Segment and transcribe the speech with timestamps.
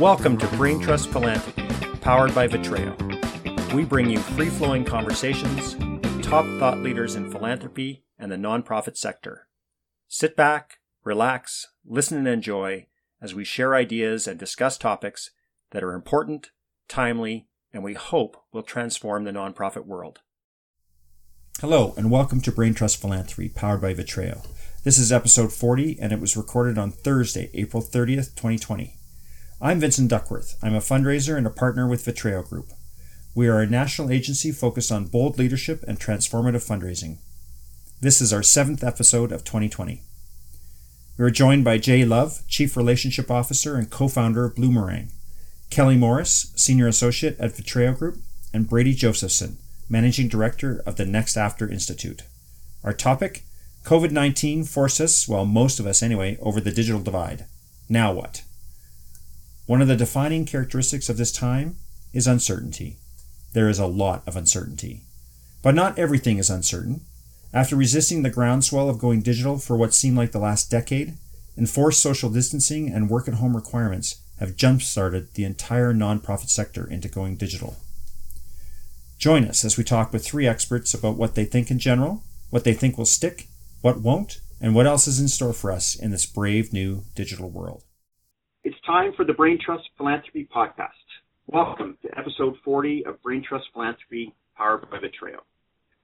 [0.00, 1.66] Welcome to Brain Trust Philanthropy,
[2.02, 2.94] powered by Vitreo.
[3.72, 8.98] We bring you free flowing conversations with top thought leaders in philanthropy and the nonprofit
[8.98, 9.48] sector.
[10.06, 12.88] Sit back, relax, listen, and enjoy
[13.22, 15.30] as we share ideas and discuss topics
[15.70, 16.50] that are important,
[16.88, 20.20] timely, and we hope will transform the nonprofit world.
[21.60, 24.46] Hello, and welcome to Brain Trust Philanthropy, powered by Vitreo.
[24.84, 28.98] This is episode 40, and it was recorded on Thursday, April 30th, 2020.
[29.58, 30.58] I'm Vincent Duckworth.
[30.62, 32.72] I'm a fundraiser and a partner with Vitreo Group.
[33.34, 37.16] We are a national agency focused on bold leadership and transformative fundraising.
[38.02, 40.02] This is our seventh episode of 2020.
[41.16, 45.10] We are joined by Jay Love, Chief Relationship Officer and co founder of Bloomerang,
[45.70, 48.18] Kelly Morris, Senior Associate at Vitreo Group,
[48.52, 49.56] and Brady Josephson,
[49.88, 52.24] Managing Director of the Next After Institute.
[52.84, 53.44] Our topic
[53.84, 57.46] COVID 19 forced us, well, most of us anyway, over the digital divide.
[57.88, 58.42] Now what?
[59.66, 61.76] One of the defining characteristics of this time
[62.12, 62.98] is uncertainty.
[63.52, 65.02] There is a lot of uncertainty.
[65.60, 67.00] But not everything is uncertain.
[67.52, 71.14] After resisting the groundswell of going digital for what seemed like the last decade,
[71.58, 76.86] enforced social distancing and work at home requirements have jump started the entire nonprofit sector
[76.88, 77.76] into going digital.
[79.18, 82.62] Join us as we talk with three experts about what they think in general, what
[82.62, 83.48] they think will stick,
[83.80, 87.48] what won't, and what else is in store for us in this brave new digital
[87.48, 87.82] world.
[88.86, 90.90] Time for the Brain Trust Philanthropy Podcast.
[91.48, 95.40] Welcome to episode 40 of Brain Trust Philanthropy powered by Vitreo.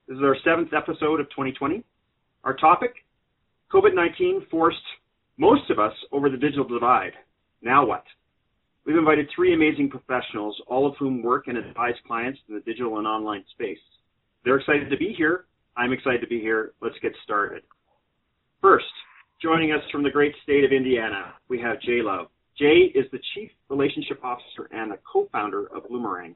[0.08, 1.84] This is our seventh episode of 2020.
[2.42, 2.91] Our topic
[3.72, 4.78] COVID 19 forced
[5.36, 7.12] most of us over the digital divide.
[7.62, 8.02] Now what?
[8.84, 12.98] We've invited three amazing professionals, all of whom work and advise clients in the digital
[12.98, 13.78] and online space.
[14.44, 15.44] They're excited to be here.
[15.77, 16.72] I'm excited to be here.
[16.83, 17.62] Let's get started.
[18.61, 18.86] First,
[19.41, 22.27] joining us from the great state of Indiana, we have Jay Love.
[22.58, 26.34] Jay is the Chief Relationship Officer and a co-founder of Bloomerang.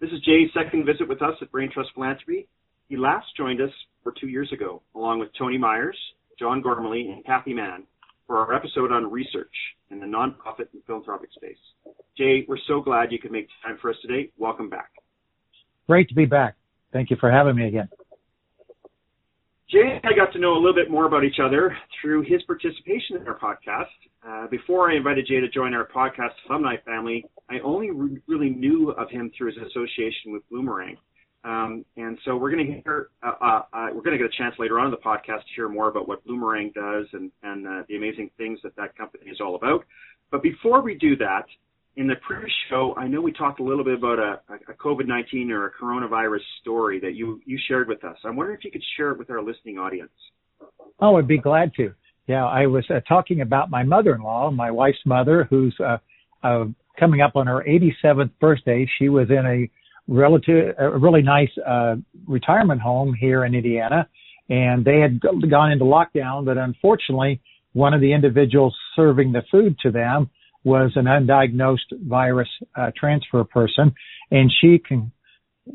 [0.00, 2.48] This is Jay's second visit with us at Brain Trust Philanthropy.
[2.88, 3.70] He last joined us
[4.02, 5.98] for two years ago, along with Tony Myers,
[6.38, 7.84] John Gormley, and Kathy Mann
[8.26, 9.52] for our episode on research
[9.90, 11.58] in the nonprofit and philanthropic space.
[12.16, 14.30] Jay, we're so glad you could make time for us today.
[14.38, 14.90] Welcome back.
[15.86, 16.56] Great to be back.
[16.92, 17.88] Thank you for having me again.
[19.70, 22.42] Jay and I got to know a little bit more about each other through his
[22.44, 23.86] participation in our podcast.
[24.26, 28.50] Uh, before I invited Jay to join our podcast alumni family, I only re- really
[28.50, 30.96] knew of him through his association with Bloomerang.
[31.42, 34.36] Um, and so we're going to hear, uh, uh, uh we're going to get a
[34.36, 37.66] chance later on in the podcast to hear more about what Bloomerang does and, and
[37.66, 39.86] uh, the amazing things that that company is all about.
[40.30, 41.46] But before we do that,
[41.96, 45.66] in the pre-show, I know we talked a little bit about a, a COVID-19 or
[45.66, 48.16] a coronavirus story that you, you shared with us.
[48.24, 50.12] I'm wondering if you could share it with our listening audience.
[51.00, 51.92] Oh, I'd be glad to.
[52.30, 55.98] Yeah, I was uh, talking about my mother-in-law, my wife's mother, who's uh,
[56.44, 58.88] uh, coming up on her 87th birthday.
[59.00, 59.68] She was in a
[60.06, 61.96] relative, a really nice uh,
[62.28, 64.08] retirement home here in Indiana,
[64.48, 66.44] and they had gone into lockdown.
[66.44, 67.40] But unfortunately,
[67.72, 70.30] one of the individuals serving the food to them
[70.62, 73.92] was an undiagnosed virus uh, transfer person,
[74.30, 75.10] and she can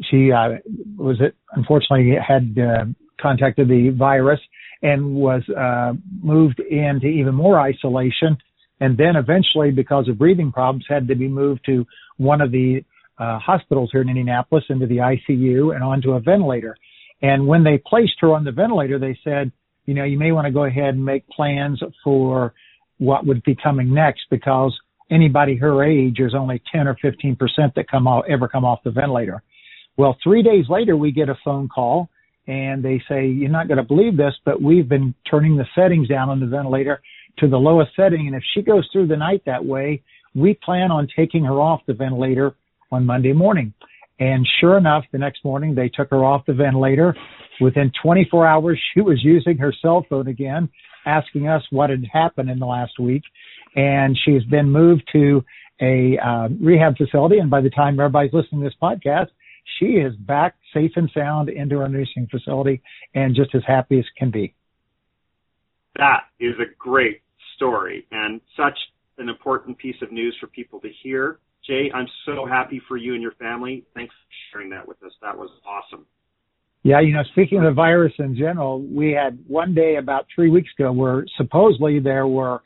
[0.10, 0.52] she uh,
[0.96, 2.86] was it unfortunately had uh,
[3.22, 4.40] contacted the virus
[4.82, 8.38] and was uh, moved into even more isolation,
[8.80, 11.86] and then eventually because of breathing problems had to be moved to
[12.18, 12.84] one of the
[13.18, 16.76] uh, hospitals here in Indianapolis into the ICU and onto a ventilator.
[17.22, 19.52] And when they placed her on the ventilator, they said,
[19.86, 22.54] you know, you may want to go ahead and make plans for
[22.98, 24.78] what would be coming next because
[25.12, 28.84] anybody her age is only 10 or 15 percent that come out ever come off
[28.84, 29.42] the ventilator.
[29.98, 32.10] Well, three days later, we get a phone call
[32.48, 36.08] and they say, you're not going to believe this, but we've been turning the settings
[36.08, 37.02] down on the ventilator
[37.40, 38.28] to the lowest setting.
[38.28, 40.04] And if she goes through the night that way,
[40.36, 42.56] we plan on taking her off the ventilator
[42.92, 43.74] on Monday morning.
[44.20, 47.16] And sure enough, the next morning they took her off the ventilator.
[47.60, 50.70] Within 24 hours, she was using her cell phone again,
[51.06, 53.24] asking us what had happened in the last week.
[53.76, 55.44] And she's been moved to
[55.82, 57.40] a uh, rehab facility.
[57.40, 59.28] And by the time everybody's listening to this podcast,
[59.80, 62.82] she is back safe and sound into our nursing facility
[63.14, 64.54] and just as happy as can be.
[65.98, 67.22] That is a great
[67.56, 68.78] story and such
[69.18, 71.40] an important piece of news for people to hear.
[71.66, 73.86] Jay, I'm so happy for you and your family.
[73.96, 75.12] Thanks for sharing that with us.
[75.22, 76.06] That was awesome.
[76.84, 80.52] Yeah, you know, speaking of the virus in general, we had one day about three
[80.52, 82.62] weeks ago where supposedly there were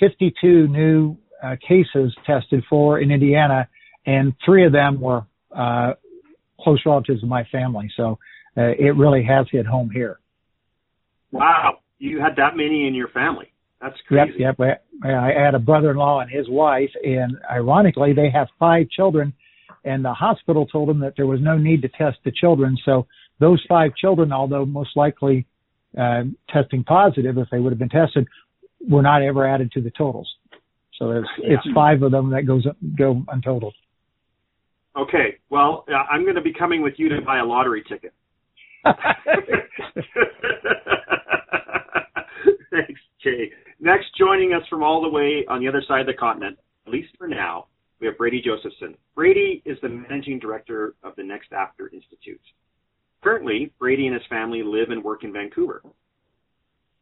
[0.00, 3.68] 52 new uh, cases tested for in Indiana,
[4.06, 5.24] and three of them were
[5.56, 5.92] uh,
[6.62, 7.90] close relatives of my family.
[7.96, 8.18] So
[8.56, 10.18] uh, it really has hit home here.
[11.32, 13.52] Wow, you had that many in your family.
[13.80, 14.32] That's crazy.
[14.40, 14.84] Yep, yep.
[15.04, 19.32] I had a brother-in-law and his wife, and ironically, they have five children,
[19.84, 22.76] and the hospital told them that there was no need to test the children.
[22.84, 23.06] So
[23.38, 25.46] those five children, although most likely
[25.98, 28.26] uh, testing positive if they would have been tested,
[28.86, 30.28] were not ever added to the totals.
[30.98, 31.54] So it's, yeah.
[31.54, 32.66] it's five of them that goes
[32.98, 33.72] go untotaled.
[34.96, 38.12] Okay, well, uh, I'm going to be coming with you to buy a lottery ticket.
[42.70, 43.52] Thanks, Jay.
[43.78, 46.92] Next, joining us from all the way on the other side of the continent, at
[46.92, 47.66] least for now,
[48.00, 48.96] we have Brady Josephson.
[49.14, 52.40] Brady is the managing director of the Next After Institute.
[53.22, 55.82] Currently, Brady and his family live and work in Vancouver.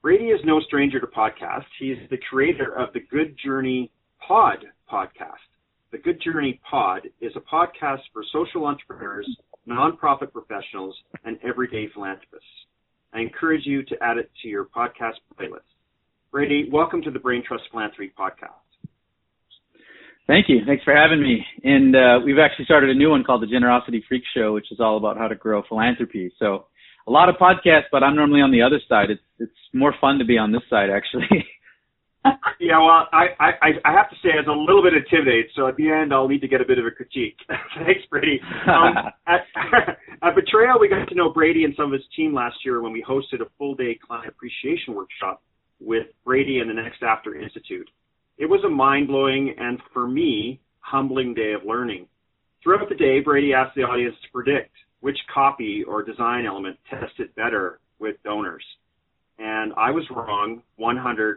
[0.03, 1.65] Brady is no stranger to podcasts.
[1.79, 3.91] He's the creator of the Good Journey
[4.27, 5.48] Pod podcast.
[5.91, 9.27] The Good Journey Pod is a podcast for social entrepreneurs,
[9.67, 10.95] nonprofit professionals,
[11.25, 12.45] and everyday philanthropists.
[13.15, 15.65] I encourage you to add it to your podcast playlist.
[16.31, 18.61] Brady, welcome to the Brain Trust Philanthropy podcast.
[20.27, 20.59] Thank you.
[20.67, 21.43] Thanks for having me.
[21.65, 24.81] And uh, we've actually started a new one called the Generosity Freak Show, which is
[24.81, 26.31] all about how to grow philanthropy.
[26.39, 26.67] So
[27.07, 29.09] a lot of podcasts, but I'm normally on the other side.
[29.09, 31.47] It's it's more fun to be on this side actually.
[32.61, 35.67] yeah, well, I, I I have to say I was a little bit intimidated, so
[35.67, 37.37] at the end I'll need to get a bit of a critique.
[37.49, 38.41] Thanks, Brady.
[38.67, 38.95] Um,
[39.27, 39.47] at,
[40.23, 42.93] at Vitreo, we got to know Brady and some of his team last year when
[42.93, 45.43] we hosted a full day client appreciation workshop
[45.81, 47.89] with Brady and the Next After Institute.
[48.39, 52.07] It was a mind blowing and, for me, humbling day of learning.
[52.63, 54.71] Throughout the day, Brady asked the audience to predict
[55.01, 58.65] which copy or design element tested better with donors.
[59.39, 61.37] And I was wrong 100%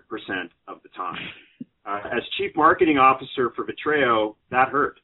[0.68, 1.20] of the time.
[1.86, 5.00] Uh, as Chief Marketing Officer for Vitreo, that hurt.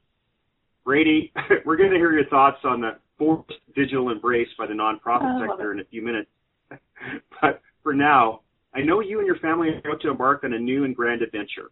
[0.83, 1.31] Brady,
[1.65, 5.71] we're going to hear your thoughts on the forced digital embrace by the nonprofit sector
[5.71, 6.29] in a few minutes.
[7.41, 8.41] but for now,
[8.73, 11.21] I know you and your family are about to embark on a new and grand
[11.21, 11.71] adventure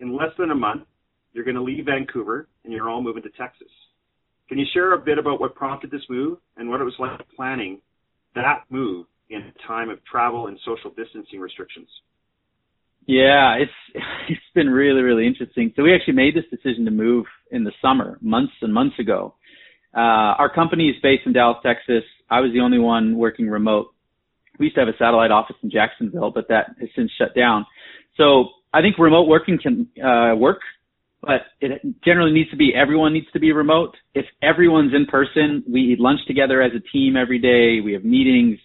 [0.00, 0.82] in less than a month,
[1.32, 3.68] you're going to leave Vancouver and you're all moving to Texas.
[4.48, 7.20] Can you share a bit about what prompted this move and what it was like
[7.36, 7.80] planning
[8.34, 11.88] that move in a time of travel and social distancing restrictions?
[13.06, 13.72] Yeah, it's
[14.28, 15.72] it's been really really interesting.
[15.76, 19.34] So we actually made this decision to move in the summer, months and months ago.
[19.94, 22.04] Uh, our company is based in Dallas, Texas.
[22.30, 23.92] I was the only one working remote.
[24.58, 27.66] We used to have a satellite office in Jacksonville, but that has since shut down.
[28.16, 30.60] So I think remote working can uh, work,
[31.22, 33.96] but it generally needs to be everyone needs to be remote.
[34.14, 37.80] If everyone's in person, we eat lunch together as a team every day.
[37.82, 38.58] We have meetings,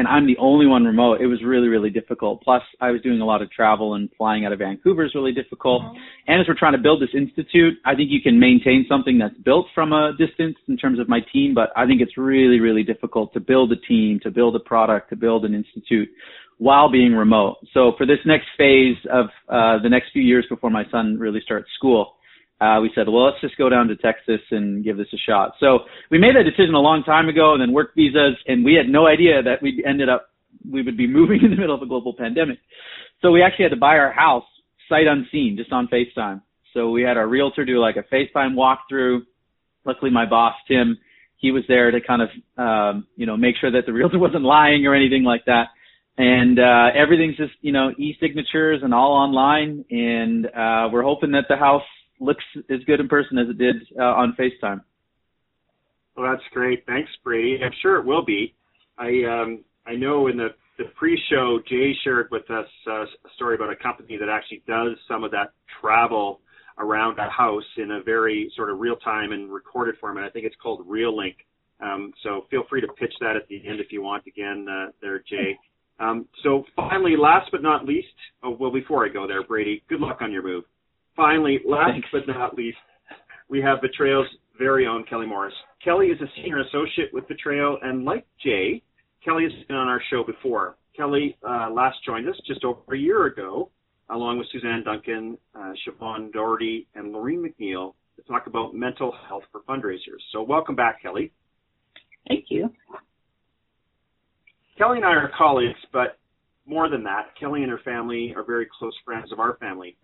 [0.00, 1.20] and I'm the only one remote.
[1.20, 2.42] It was really really difficult.
[2.42, 5.32] Plus, I was doing a lot of travel and flying out of Vancouver is really
[5.32, 5.82] difficult.
[5.82, 5.98] Mm-hmm.
[6.28, 9.36] And as we're trying to build this institute, I think you can maintain something that's
[9.44, 12.82] built from a distance in terms of my team, but I think it's really really
[12.82, 16.08] difficult to build a team, to build a product, to build an institute
[16.56, 17.56] while being remote.
[17.74, 21.40] So for this next phase of uh, the next few years before my son really
[21.44, 22.14] starts school,
[22.60, 25.52] uh, we said, well, let's just go down to Texas and give this a shot.
[25.58, 25.80] So
[26.10, 28.88] we made that decision a long time ago, and then work visas, and we had
[28.88, 30.30] no idea that we ended up
[30.70, 32.58] we would be moving in the middle of a global pandemic.
[33.22, 34.44] So we actually had to buy our house
[34.88, 36.42] sight unseen, just on FaceTime.
[36.74, 39.20] So we had our realtor do like a FaceTime walkthrough.
[39.84, 40.98] Luckily, my boss Tim,
[41.36, 42.28] he was there to kind of
[42.58, 45.68] um, you know make sure that the realtor wasn't lying or anything like that
[46.18, 51.44] and uh, everything's just you know e-signatures and all online and uh, we're hoping that
[51.48, 51.82] the house
[52.20, 54.82] looks as good in person as it did uh, on facetime.
[56.16, 56.84] Well that's great.
[56.86, 57.58] Thanks brady.
[57.64, 58.54] I'm sure it will be.
[58.98, 60.48] I um i know in the
[60.78, 64.96] the pre-show jay shared with us uh, a story about a company that actually does
[65.08, 66.40] some of that travel
[66.78, 70.24] around a house in a very sort of real time and recorded format.
[70.24, 71.14] I think it's called real
[71.82, 74.90] um, so feel free to pitch that at the end if you want again uh,
[75.00, 75.58] there jay.
[75.98, 78.08] Um, so finally, last but not least,
[78.42, 80.64] oh, well, before I go there, Brady, good luck on your move.
[81.16, 82.08] Finally, last Thanks.
[82.12, 82.78] but not least,
[83.48, 85.54] we have Vitreo's very own Kelly Morris.
[85.82, 88.82] Kelly is a senior associate with Vitrayo, and like Jay,
[89.24, 90.76] Kelly has been on our show before.
[90.96, 93.70] Kelly uh, last joined us just over a year ago,
[94.10, 99.44] along with Suzanne Duncan, uh, Siobhan Doherty, and Lorene McNeil to talk about mental health
[99.50, 100.20] for fundraisers.
[100.32, 101.32] So welcome back, Kelly.
[102.28, 102.70] Thank you.
[104.76, 106.18] Kelly and I are colleagues, but
[106.66, 109.96] more than that, Kelly and her family are very close friends of our family.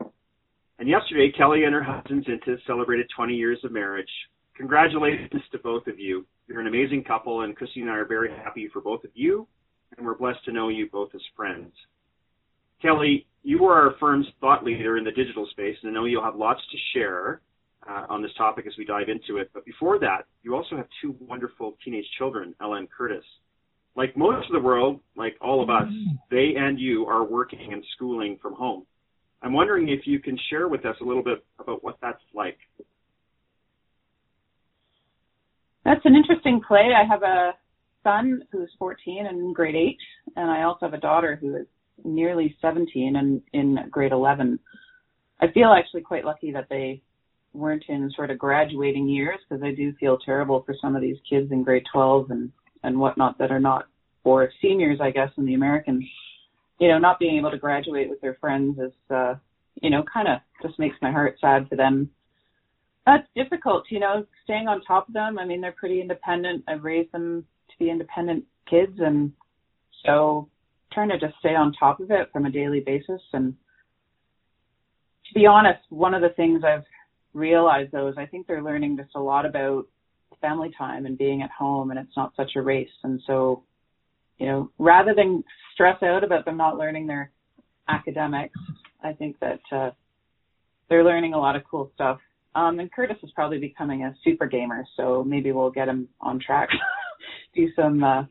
[0.78, 4.11] And yesterday, Kelly and her husband Zinta celebrated 20 years of marriage.
[4.56, 6.26] Congratulations to both of you.
[6.49, 9.47] You're an amazing couple, and Christy and I are very happy for both of you,
[9.97, 11.73] and we're blessed to know you both as friends.
[12.83, 16.23] Kelly, you are our firm's thought leader in the digital space, and I know you'll
[16.25, 17.40] have lots to share
[17.88, 19.50] uh, on this topic as we dive into it.
[19.54, 23.25] But before that, you also have two wonderful teenage children, Ella and Curtis.
[23.97, 25.88] like most of the world, like all of us,
[26.30, 28.87] they and you are working and schooling from home.
[29.43, 32.59] I'm wondering if you can share with us a little bit about what that's like.
[35.85, 36.90] That's an interesting play.
[36.97, 37.52] I have a
[38.02, 39.97] son who's 14 and in grade 8,
[40.37, 41.66] and I also have a daughter who is
[42.05, 44.59] nearly 17 and in grade 11.
[45.40, 47.02] I feel actually quite lucky that they
[47.52, 51.16] weren't in sort of graduating years because I do feel terrible for some of these
[51.28, 52.52] kids in grade 12 and
[52.83, 53.87] and whatnot that are not
[54.23, 56.05] or seniors, I guess, in the Americans.
[56.78, 59.35] You know, not being able to graduate with their friends is, uh,
[59.80, 62.11] you know, kind of just makes my heart sad for them.
[63.06, 65.38] That's difficult, you know, staying on top of them.
[65.38, 66.64] I mean, they're pretty independent.
[66.68, 69.33] I've raised them to be independent kids, and
[70.04, 70.49] so
[70.92, 73.23] trying to just stay on top of it from a daily basis.
[73.33, 73.54] And
[75.28, 76.85] to be honest, one of the things I've
[77.37, 79.87] realize though is I think they're learning just a lot about
[80.40, 82.88] family time and being at home and it's not such a race.
[83.04, 83.62] And so,
[84.38, 87.31] you know, rather than stress out about them not learning their
[87.88, 88.59] academics,
[89.02, 89.90] I think that uh,
[90.88, 92.19] they're learning a lot of cool stuff.
[92.55, 96.40] Um, and Curtis is probably becoming a super gamer, so maybe we'll get him on
[96.40, 96.71] track,
[97.55, 98.23] do some uh,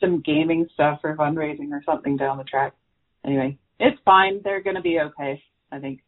[0.00, 2.74] some gaming stuff or fundraising or something down the track.
[3.24, 4.40] Anyway, it's fine.
[4.44, 6.00] They're going to be okay, I think.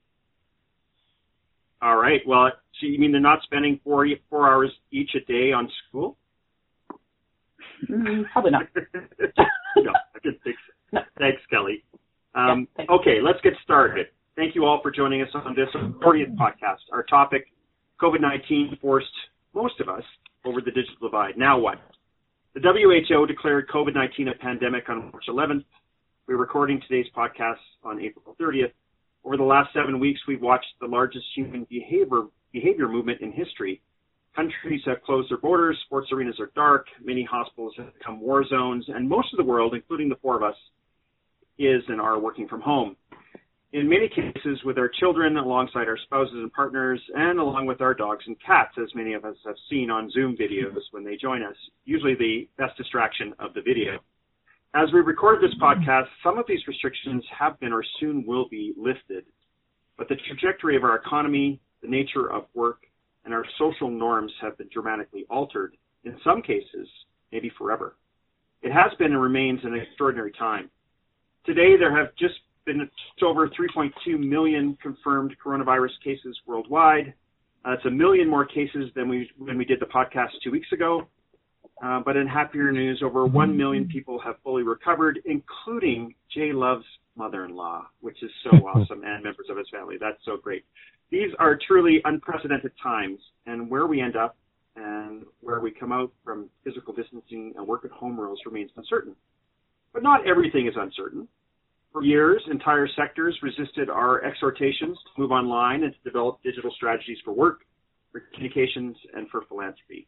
[1.81, 2.21] All right.
[2.26, 2.50] Well,
[2.81, 6.16] so you mean they're not spending four four hours each a day on school?
[7.90, 8.62] Mm, probably not.
[8.75, 10.73] no, I didn't think so.
[10.92, 11.00] No.
[11.18, 11.85] Thanks, Kelly.
[12.35, 12.92] Um, yeah, thanks.
[12.92, 14.06] Okay, let's get started.
[14.37, 16.85] Thank you all for joining us on this 40th podcast.
[16.92, 17.47] Our topic,
[18.00, 19.06] COVID-19 forced
[19.54, 20.02] most of us
[20.45, 21.37] over the digital divide.
[21.37, 21.78] Now what?
[22.54, 25.64] The WHO declared COVID-19 a pandemic on March 11th.
[26.28, 28.73] We're recording today's podcast on April 30th.
[29.25, 33.80] Over the last seven weeks, we've watched the largest human behavior, behavior movement in history.
[34.37, 38.85] Countries have closed their borders, sports arenas are dark, many hospitals have become war zones,
[38.88, 40.55] and most of the world, including the four of us,
[41.59, 42.97] is and are working from home.
[43.73, 47.95] In many cases, with our children, alongside our spouses and partners, and along with our
[47.95, 51.43] dogs and cats, as many of us have seen on Zoom videos when they join
[51.43, 53.99] us, usually the best distraction of the video.
[54.75, 58.75] As we record this podcast, some of these restrictions have been or soon will be
[58.76, 59.25] lifted,
[59.97, 62.83] but the trajectory of our economy, the nature of work,
[63.26, 66.88] and our social norms have been dramatically altered, in some cases,
[67.33, 67.97] maybe forever.
[68.62, 70.71] It has been and remains an extraordinary time.
[71.45, 72.88] Today, there have just been
[73.23, 77.12] over 3.2 million confirmed coronavirus cases worldwide.
[77.64, 81.09] That's a million more cases than we when we did the podcast two weeks ago,
[81.85, 86.85] uh, but in happier news, over 1 million people have fully recovered, including Jay Love's
[87.16, 89.96] mother-in-law, which is so awesome, and members of his family.
[90.00, 90.64] That's so great.
[91.11, 94.37] These are truly unprecedented times, and where we end up
[94.76, 99.14] and where we come out from physical distancing and work at home rules remains uncertain.
[99.92, 101.26] But not everything is uncertain.
[101.92, 107.16] For years, entire sectors resisted our exhortations to move online and to develop digital strategies
[107.25, 107.61] for work,
[108.12, 110.06] for communications, and for philanthropy.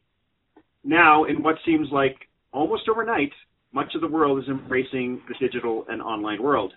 [0.84, 2.16] Now, in what seems like
[2.52, 3.32] almost overnight,
[3.72, 6.72] much of the world is embracing the digital and online world.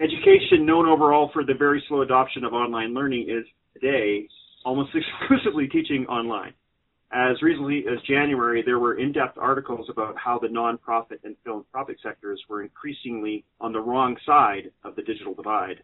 [0.00, 4.26] Education, known overall for the very slow adoption of online learning, is today
[4.64, 6.54] almost exclusively teaching online.
[7.12, 12.40] As recently as January, there were in-depth articles about how the nonprofit and philanthropic sectors
[12.48, 15.82] were increasingly on the wrong side of the digital divide.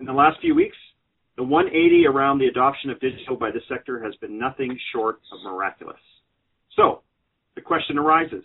[0.00, 0.76] In the last few weeks,
[1.36, 5.38] the 180 around the adoption of digital by the sector has been nothing short of
[5.44, 6.00] miraculous.
[6.74, 7.02] So,
[7.54, 8.44] the question arises,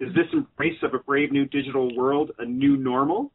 [0.00, 3.30] is this embrace of a brave new digital world a new normal?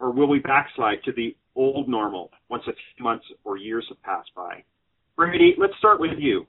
[0.00, 4.02] Or will we backslide to the old normal once a few months or years have
[4.02, 4.64] passed by?
[5.16, 6.46] Brady, let's start with you.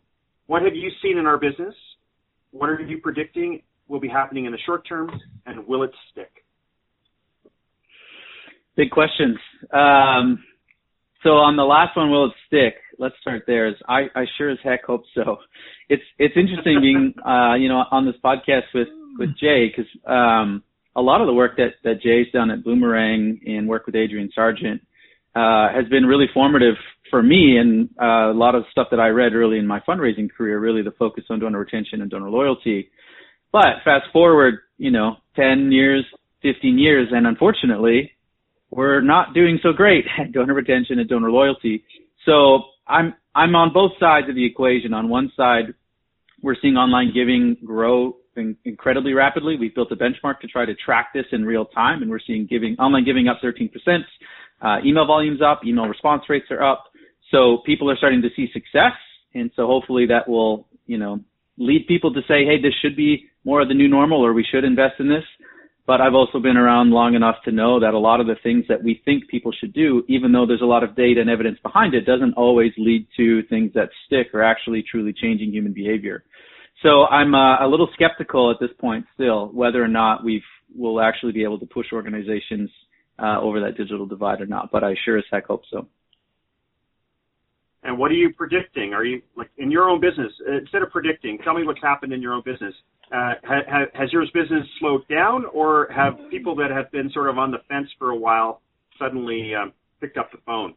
[0.48, 1.76] What have you seen in our business?
[2.52, 5.10] What are you predicting will be happening in the short term,
[5.46, 6.32] and will it stick?
[8.76, 9.38] Big questions.
[9.72, 10.44] Um,
[11.24, 12.76] so on the last one, will it stick?
[12.98, 13.74] Let's start there.
[13.88, 15.38] I, I sure as heck hope so.
[15.90, 18.88] It's it's interesting being uh, you know on this podcast with
[19.18, 20.64] with Jay because um,
[20.96, 24.30] a lot of the work that that Jay's done at Bloomerang and work with Adrian
[24.38, 24.80] Sargeant
[25.36, 26.76] uh, has been really formative
[27.10, 30.32] for me and uh, a lot of stuff that I read early in my fundraising
[30.32, 30.60] career.
[30.60, 32.90] Really, the focus on donor retention and donor loyalty.
[33.52, 36.06] But fast forward, you know, 10 years,
[36.42, 38.12] 15 years, and unfortunately,
[38.70, 41.84] we're not doing so great at donor retention and donor loyalty.
[42.26, 44.94] So I'm I'm on both sides of the equation.
[44.94, 45.74] On one side,
[46.42, 48.18] we're seeing online giving grow
[48.66, 49.58] incredibly rapidly.
[49.60, 52.48] We've built a benchmark to try to track this in real time, and we're seeing
[52.48, 53.70] giving online giving up 13%.
[54.62, 56.86] Uh, email volumes up, email response rates are up.
[57.32, 58.94] So people are starting to see success,
[59.34, 61.20] and so hopefully that will you know
[61.58, 64.46] lead people to say, hey, this should be more of the new normal or we
[64.50, 65.24] should invest in this.
[65.88, 68.66] But I've also been around long enough to know that a lot of the things
[68.70, 71.60] that we think people should do, even though there's a lot of data and evidence
[71.62, 76.24] behind it, doesn't always lead to things that stick or actually truly changing human behavior.
[76.86, 80.44] So I'm uh, a little skeptical at this point still whether or not we've
[80.76, 82.70] will actually be able to push organizations
[83.18, 84.72] uh, over that digital divide or not.
[84.72, 85.88] But I sure as heck hope so.
[87.82, 88.94] And what are you predicting?
[88.94, 90.32] Are you like in your own business?
[90.62, 92.74] Instead of predicting, tell me what's happened in your own business.
[93.12, 97.40] Uh, ha, has your business slowed down, or have people that have been sort of
[97.40, 98.62] on the fence for a while
[99.00, 100.76] suddenly um, picked up the phone?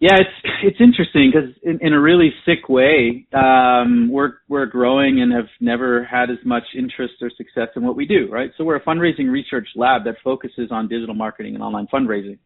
[0.00, 5.20] Yeah, it's it's interesting because in, in a really sick way, um, we're we're growing
[5.22, 8.50] and have never had as much interest or success in what we do, right?
[8.58, 12.38] So we're a fundraising research lab that focuses on digital marketing and online fundraising.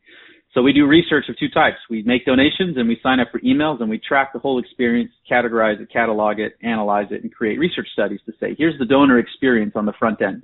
[0.54, 1.76] So we do research of two types.
[1.90, 5.10] We make donations and we sign up for emails and we track the whole experience,
[5.30, 9.18] categorize it, catalog it, analyze it, and create research studies to say, here's the donor
[9.18, 10.42] experience on the front end.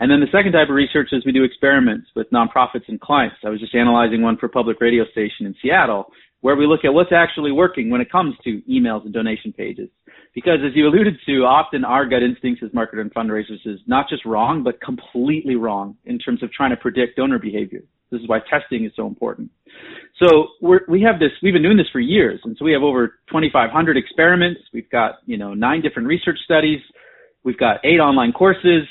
[0.00, 3.36] And then the second type of research is we do experiments with nonprofits and clients.
[3.44, 6.94] I was just analyzing one for public radio station in Seattle where we look at
[6.94, 9.88] what's actually working when it comes to emails and donation pages.
[10.34, 14.08] Because as you alluded to, often our gut instincts as marketers and fundraisers is not
[14.08, 17.80] just wrong, but completely wrong in terms of trying to predict donor behavior.
[18.12, 19.50] This is why testing is so important.
[20.22, 22.40] So we have this, we've been doing this for years.
[22.44, 24.60] And so we have over 2,500 experiments.
[24.72, 26.80] We've got, you know, nine different research studies.
[27.42, 28.86] We've got eight online courses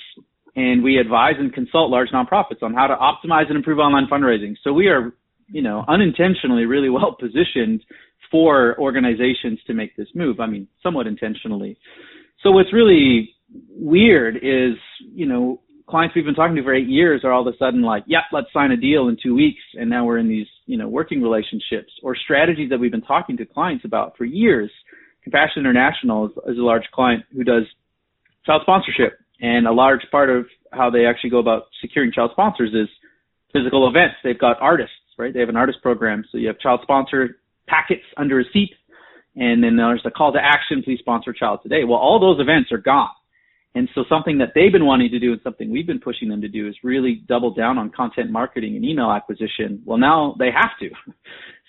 [0.58, 4.56] and we advise and consult large nonprofits on how to optimize and improve online fundraising.
[4.64, 5.14] So we are,
[5.48, 7.84] you know, unintentionally really well positioned
[8.32, 10.40] for organizations to make this move.
[10.40, 11.78] I mean, somewhat intentionally.
[12.42, 13.30] So what's really
[13.70, 17.54] weird is, you know, clients we've been talking to for eight years are all of
[17.54, 19.62] a sudden like, yep, let's sign a deal in two weeks.
[19.76, 23.38] And now we're in these, you know, working relationships or strategies that we've been talking
[23.38, 24.72] to clients about for years.
[25.24, 27.64] Compassion International is, is a large client who does
[28.46, 29.20] child sponsorship.
[29.42, 32.90] And a large part of how they actually go about securing child sponsors is
[33.54, 34.16] physical events.
[34.24, 35.34] They've got artists, right?
[35.34, 36.26] They have an artist program.
[36.32, 38.72] So you have child sponsor packets under a seat.
[39.36, 41.84] And then there's a call to action, please sponsor child today.
[41.84, 43.10] Well, all those events are gone.
[43.76, 46.42] And so something that they've been wanting to do and something we've been pushing them
[46.42, 49.84] to do is really double down on content marketing and email acquisition.
[49.86, 50.90] Well, now they have to.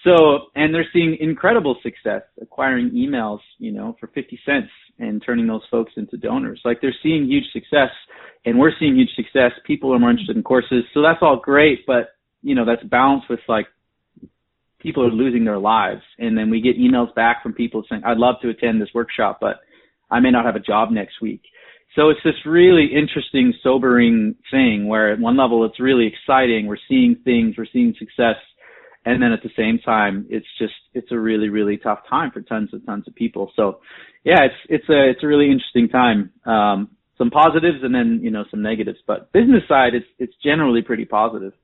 [0.05, 5.47] So, and they're seeing incredible success acquiring emails, you know, for 50 cents and turning
[5.47, 6.61] those folks into donors.
[6.65, 7.91] Like they're seeing huge success
[8.45, 9.53] and we're seeing huge success.
[9.67, 10.85] People are more interested in courses.
[10.95, 12.11] So that's all great, but
[12.43, 13.67] you know, that's balanced with like
[14.79, 16.03] people are losing their lives.
[16.19, 19.39] And then we get emails back from people saying, I'd love to attend this workshop,
[19.41, 19.61] but
[20.11, 21.43] I may not have a job next week.
[21.97, 26.67] So it's this really interesting, sobering thing where at one level it's really exciting.
[26.67, 28.37] We're seeing things, we're seeing success.
[29.09, 32.43] And then at the same time, it's just, it's a really, really tough time for
[32.43, 33.51] tons and tons of people.
[33.57, 33.81] So
[34.23, 36.31] yeah, it's, it's a, it's a really interesting time.
[36.45, 40.83] Um, some positives and then, you know, some negatives, but business side, it's, it's generally
[40.83, 41.55] pretty positive.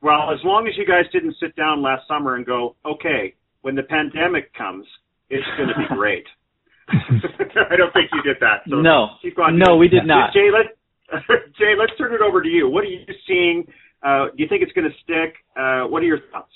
[0.00, 3.74] Well, as long as you guys didn't sit down last summer and go, okay, when
[3.74, 4.86] the pandemic comes,
[5.28, 6.26] it's going to be great.
[6.88, 8.62] I don't think you did that.
[8.70, 9.18] So no,
[9.54, 10.32] no, we did not.
[10.32, 10.78] Jay, let
[11.58, 12.68] Jay, let's turn it over to you.
[12.68, 13.66] What are you seeing?
[14.02, 15.34] Uh, do you think it's going to stick?
[15.56, 16.52] Uh, what are your thoughts?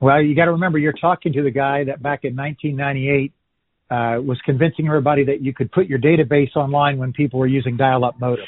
[0.00, 3.32] Well, you got to remember, you're talking to the guy that back in 1998
[3.90, 7.76] uh, was convincing everybody that you could put your database online when people were using
[7.76, 8.44] dial-up modems.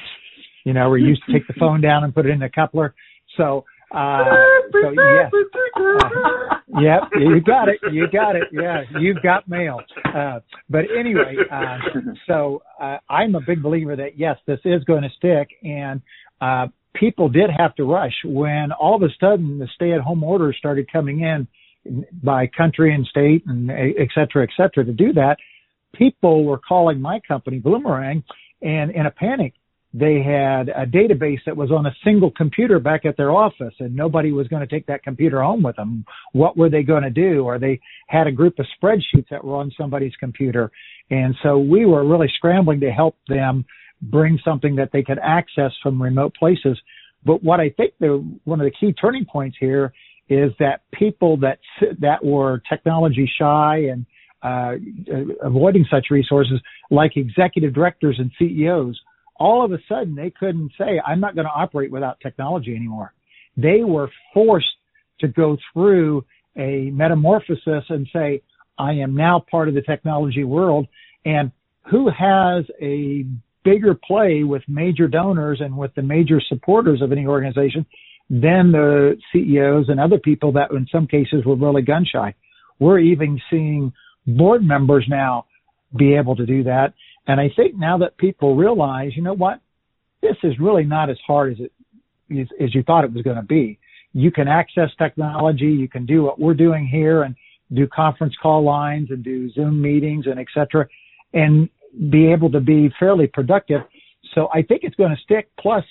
[0.64, 2.94] You know, you used to take the phone down and put it in a coupler.
[3.36, 4.24] So uh,
[4.72, 5.28] so yeah,
[5.76, 8.44] uh, yep, you got it, you got it.
[8.50, 9.80] Yeah, you've got mail.
[10.14, 11.78] Uh, but anyway, uh,
[12.26, 16.00] so uh, I'm a big believer that yes, this is going to stick, and
[16.40, 20.90] uh, people did have to rush when all of a sudden the stay-at-home orders started
[20.92, 21.46] coming in
[22.22, 24.84] by country and state and et cetera, et cetera.
[24.84, 25.36] To do that,
[25.94, 28.22] people were calling my company Bloomerang,
[28.60, 29.54] and in a panic
[29.94, 33.94] they had a database that was on a single computer back at their office and
[33.94, 36.04] nobody was going to take that computer home with them.
[36.32, 37.44] What were they going to do?
[37.44, 40.70] Or they had a group of spreadsheets that were on somebody's computer.
[41.10, 43.66] And so we were really scrambling to help them
[44.02, 46.78] bring something that they could access from remote places.
[47.24, 49.92] But what I think the, one of the key turning points here
[50.28, 51.58] is that people that,
[52.00, 54.06] that were technology shy and
[54.42, 54.72] uh,
[55.42, 56.60] avoiding such resources,
[56.90, 59.00] like executive directors and CEOs,
[59.36, 63.14] all of a sudden they couldn't say, I'm not going to operate without technology anymore.
[63.56, 64.66] They were forced
[65.20, 66.24] to go through
[66.56, 68.42] a metamorphosis and say,
[68.78, 70.86] I am now part of the technology world.
[71.24, 71.52] And
[71.90, 73.26] who has a
[73.64, 77.86] bigger play with major donors and with the major supporters of any organization
[78.30, 82.34] than the CEOs and other people that in some cases were really gun shy.
[82.78, 83.92] We're even seeing
[84.26, 85.46] board members now
[85.96, 86.94] be able to do that.
[87.26, 89.60] And I think now that people realize, you know what,
[90.22, 91.72] this is really not as hard as it
[92.40, 93.78] as, as you thought it was going to be.
[94.14, 95.66] You can access technology.
[95.66, 97.34] You can do what we're doing here and
[97.72, 100.86] do conference call lines and do Zoom meetings and et cetera
[101.32, 101.68] and
[102.10, 103.82] be able to be fairly productive.
[104.34, 105.50] So I think it's going to stick.
[105.58, 105.84] Plus,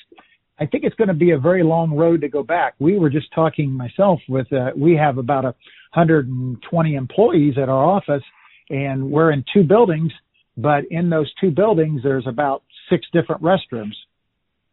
[0.59, 2.75] I think it's going to be a very long road to go back.
[2.79, 5.55] We were just talking myself with, uh, we have about a
[5.93, 8.23] 120 employees at our office
[8.69, 10.11] and we're in two buildings,
[10.55, 13.95] but in those two buildings, there's about six different restrooms.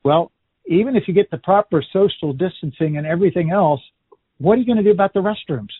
[0.05, 0.31] Well,
[0.67, 3.81] even if you get the proper social distancing and everything else,
[4.39, 5.73] what are you going to do about the restrooms?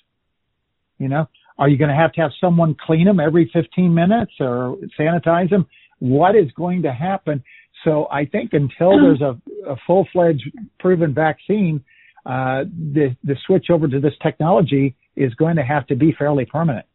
[0.99, 1.29] You know,
[1.59, 5.51] are you going to have to have someone clean them every 15 minutes or sanitize
[5.51, 5.67] them?
[5.99, 7.43] What is going to happen?
[7.85, 9.37] So I think until there's a,
[9.69, 11.85] a full-fledged proven vaccine,
[12.25, 16.45] uh, the, the switch over to this technology is going to have to be fairly
[16.45, 16.87] permanent.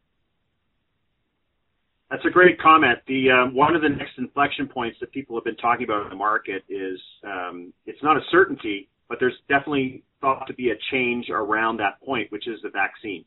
[2.10, 3.00] That's a great comment.
[3.08, 6.10] The um, one of the next inflection points that people have been talking about in
[6.10, 10.76] the market is um, it's not a certainty, but there's definitely thought to be a
[10.92, 13.26] change around that point, which is the vaccine.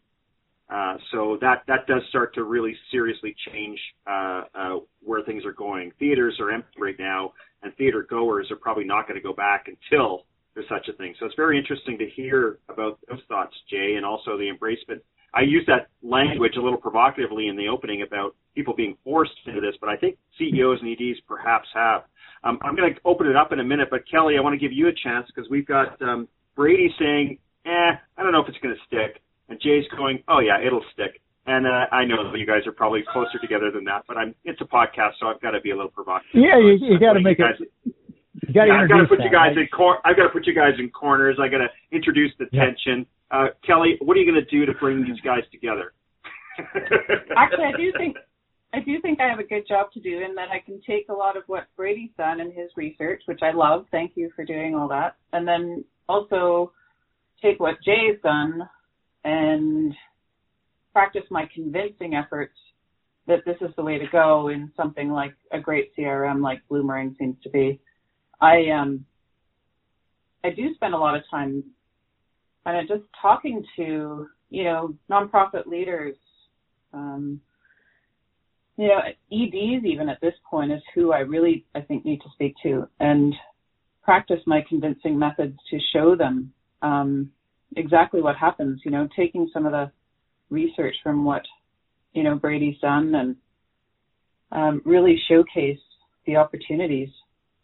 [0.68, 5.52] Uh, so that that does start to really seriously change uh, uh, where things are
[5.52, 5.92] going.
[5.98, 9.66] Theaters are empty right now, and theater goers are probably not going to go back
[9.68, 10.24] until
[10.54, 11.14] there's such a thing.
[11.20, 15.02] So it's very interesting to hear about those thoughts, Jay, and also the embracement.
[15.34, 19.60] I use that language a little provocatively in the opening about people being forced into
[19.60, 22.02] this, but I think CEOs and EDs perhaps have.
[22.42, 24.58] Um, I'm going to open it up in a minute, but Kelly, I want to
[24.58, 26.26] give you a chance because we've got um,
[26.56, 30.40] Brady saying, "Eh, I don't know if it's going to stick." And Jay's going, oh
[30.40, 31.20] yeah, it'll stick.
[31.46, 34.34] And uh, I know that you guys are probably closer together than that, but I'm
[34.44, 36.34] it's a podcast, so I've got to be a little provocative.
[36.34, 37.70] Yeah, you, you got to make guys, it.
[37.84, 39.58] You got to yeah, I've got to put that, you guys right?
[39.58, 41.38] in cor- I've got to put you guys in corners.
[41.40, 42.66] I got to introduce the Yeah.
[42.66, 43.06] tension.
[43.30, 45.92] Uh, Kelly, what are you going to do to bring these guys together?
[47.36, 48.16] Actually, I do think
[48.74, 51.06] I do think I have a good job to do in that I can take
[51.08, 53.86] a lot of what Brady's done in his research, which I love.
[53.90, 56.72] Thank you for doing all that, and then also
[57.40, 58.68] take what Jay's done
[59.26, 59.92] and
[60.92, 62.54] practice my convincing efforts
[63.26, 67.18] that this is the way to go in something like a great CRM like Bloomerang
[67.18, 67.80] seems to be.
[68.40, 69.04] I um
[70.44, 71.64] I do spend a lot of time
[72.64, 76.14] kind of just talking to, you know, nonprofit leaders,
[76.92, 77.40] um,
[78.76, 79.00] you know,
[79.32, 82.88] EDs even at this point is who I really I think need to speak to
[83.00, 83.34] and
[84.04, 87.32] practice my convincing methods to show them um,
[87.74, 88.80] exactly what happens.
[88.84, 89.90] You know, taking some of the
[90.50, 91.42] research from what
[92.12, 93.36] you know Brady's done and
[94.52, 95.80] um, really showcase
[96.26, 97.08] the opportunities.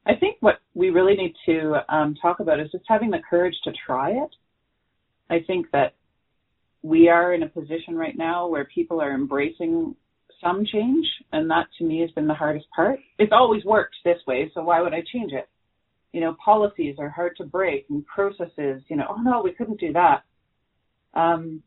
[0.07, 3.55] I think what we really need to um, talk about is just having the courage
[3.65, 4.31] to try it.
[5.31, 5.95] I think that
[6.83, 9.95] we are in a position right now where people are embracing
[10.43, 12.99] some change, and that to me has been the hardest part.
[13.19, 15.49] It's always worked this way, so why would I change it?
[16.13, 19.81] You know, policies are hard to break, and processes, you know, oh no, we couldn't
[19.81, 20.25] do that.
[21.15, 21.63] Um,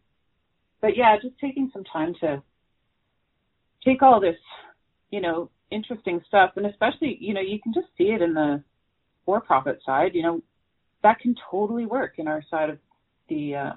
[0.81, 2.41] but yeah, just taking some time to
[3.83, 4.37] take all this,
[5.09, 8.63] you know, interesting stuff, and especially, you know, you can just see it in the
[9.25, 10.11] for-profit side.
[10.13, 10.41] You know,
[11.01, 12.77] that can totally work in our side of
[13.29, 13.71] the uh,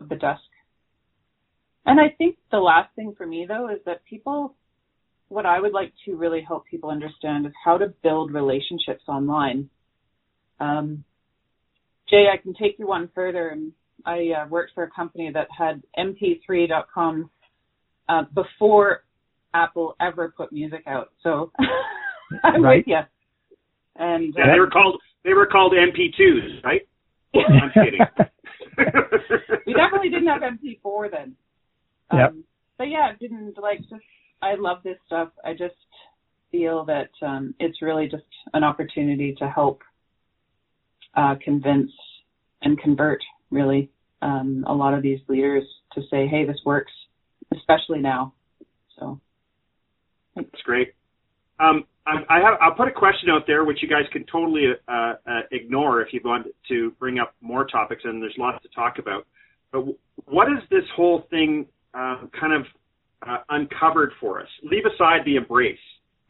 [0.00, 0.42] of the desk.
[1.86, 4.54] And I think the last thing for me though is that people,
[5.28, 9.68] what I would like to really help people understand is how to build relationships online.
[10.60, 11.04] Um,
[12.08, 13.56] Jay, I can take you one further.
[14.04, 17.30] I uh, worked for a company that had MP3.com
[18.08, 19.04] uh, before
[19.54, 21.10] Apple ever put music out.
[21.22, 21.52] So
[22.44, 22.78] I'm Right.
[22.78, 22.98] with you.
[23.96, 26.82] And yeah, they were called they were called MP2s, right?
[27.34, 28.00] I'm kidding.
[29.66, 31.36] we definitely didn't have MP4 then.
[32.10, 32.34] Um, Yep.
[32.78, 34.02] But yeah, didn't like just.
[34.40, 35.28] I love this stuff.
[35.44, 35.74] I just
[36.50, 39.82] feel that um, it's really just an opportunity to help
[41.14, 41.90] uh, convince
[42.62, 43.20] and convert
[43.50, 43.90] really
[44.22, 46.92] um, a lot of these leaders to say, "Hey, this works,"
[47.54, 48.34] especially now.
[48.98, 49.20] So
[50.36, 50.94] That's great.
[51.58, 54.72] Um, I, I have, I'll put a question out there, which you guys can totally
[54.88, 54.92] uh,
[55.26, 58.98] uh, ignore if you want to bring up more topics, and there's lots to talk
[58.98, 59.26] about.
[59.72, 59.84] But
[60.24, 62.62] what is this whole thing um, kind of
[63.26, 64.48] uh, uncovered for us?
[64.62, 65.78] Leave aside the embrace.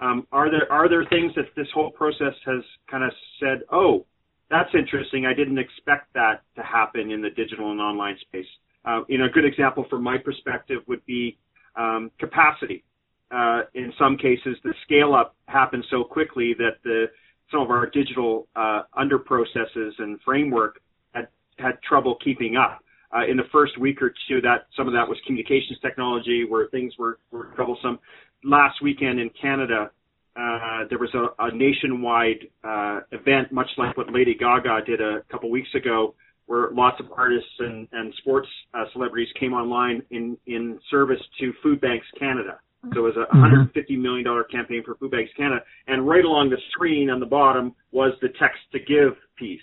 [0.00, 4.06] Um, are there are there things that this whole process has kind of said, oh,
[4.50, 5.26] that's interesting.
[5.26, 8.46] I didn't expect that to happen in the digital and online space.
[8.84, 11.38] Uh, you know, a good example from my perspective would be
[11.76, 12.84] um, capacity
[13.30, 17.06] uh, in some cases, the scale up happened so quickly that the
[17.50, 20.80] some of our digital uh, under processes and framework
[21.14, 22.80] had had trouble keeping up.
[23.12, 26.68] Uh, in the first week or two, that some of that was communications technology, where
[26.68, 27.98] things were, were troublesome.
[28.44, 29.90] Last weekend in Canada,
[30.36, 35.22] uh, there was a, a nationwide uh, event, much like what Lady Gaga did a
[35.30, 36.14] couple weeks ago,
[36.46, 41.52] where lots of artists and, and sports uh, celebrities came online in, in service to
[41.62, 42.58] Food Banks Canada.
[42.94, 45.60] So it was a $150 million campaign for Food Banks Canada.
[45.86, 49.60] And right along the screen on the bottom was the text to give piece,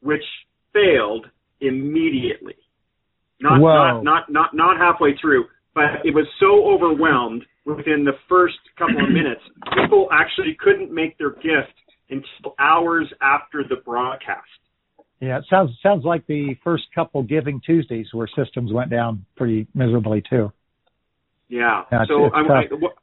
[0.00, 0.22] which
[0.72, 1.26] failed
[1.60, 2.54] immediately.
[3.40, 5.44] Not, not, not, not, not halfway through,
[5.78, 9.40] but it was so overwhelmed within the first couple of minutes,
[9.80, 11.76] people actually couldn't make their gift
[12.10, 14.48] until hours after the broadcast.
[15.20, 19.68] Yeah, it sounds sounds like the first couple Giving Tuesdays where systems went down pretty
[19.74, 20.52] miserably too.
[21.48, 21.82] Yeah.
[22.08, 22.50] so it's, I'm.
[22.50, 22.94] I, what,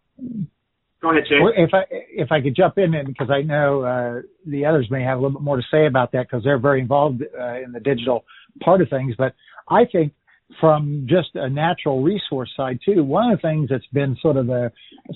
[1.01, 1.39] go ahead, Jay.
[1.57, 5.03] If I if I could jump in and because I know uh, the others may
[5.03, 7.71] have a little bit more to say about that because they're very involved uh, in
[7.73, 8.25] the digital
[8.61, 9.33] part of things, but
[9.69, 10.13] I think
[10.59, 13.03] from just a natural resource side too.
[13.03, 14.71] One of the things that's been sort of a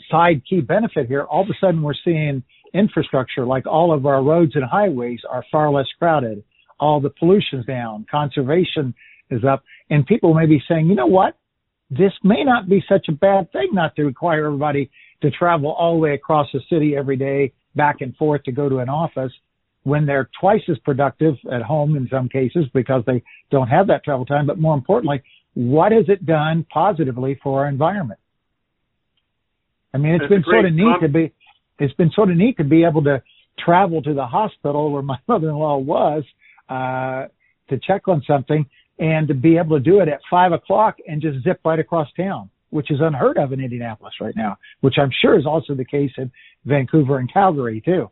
[0.09, 4.23] side key benefit here, all of a sudden we're seeing infrastructure like all of our
[4.23, 6.43] roads and highways are far less crowded.
[6.79, 8.93] All the pollution's down, conservation
[9.29, 11.37] is up, and people may be saying, you know what?
[11.89, 14.89] This may not be such a bad thing not to require everybody
[15.21, 18.69] to travel all the way across the city every day back and forth to go
[18.69, 19.31] to an office
[19.89, 23.21] when they're twice as productive at home in some cases because they
[23.51, 24.45] don't have that travel time.
[24.47, 25.21] But more importantly,
[25.55, 28.19] what has it done positively for our environment?
[29.93, 31.33] I mean, it's That's been sort of neat com- to be,
[31.79, 33.21] it's been sort of neat to be able to
[33.57, 36.23] travel to the hospital where my mother-in-law was,
[36.69, 37.27] uh,
[37.69, 38.65] to check on something
[38.99, 42.07] and to be able to do it at five o'clock and just zip right across
[42.15, 45.85] town, which is unheard of in Indianapolis right now, which I'm sure is also the
[45.85, 46.31] case in
[46.65, 48.11] Vancouver and Calgary too.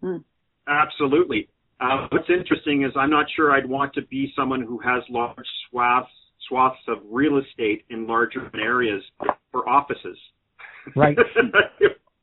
[0.00, 0.18] Hmm.
[0.68, 1.48] Absolutely.
[1.80, 5.46] Uh, what's interesting is I'm not sure I'd want to be someone who has large
[5.70, 6.08] swaths
[6.48, 9.02] swaths of real estate in large urban areas
[9.50, 10.18] for offices.
[10.94, 11.16] Right.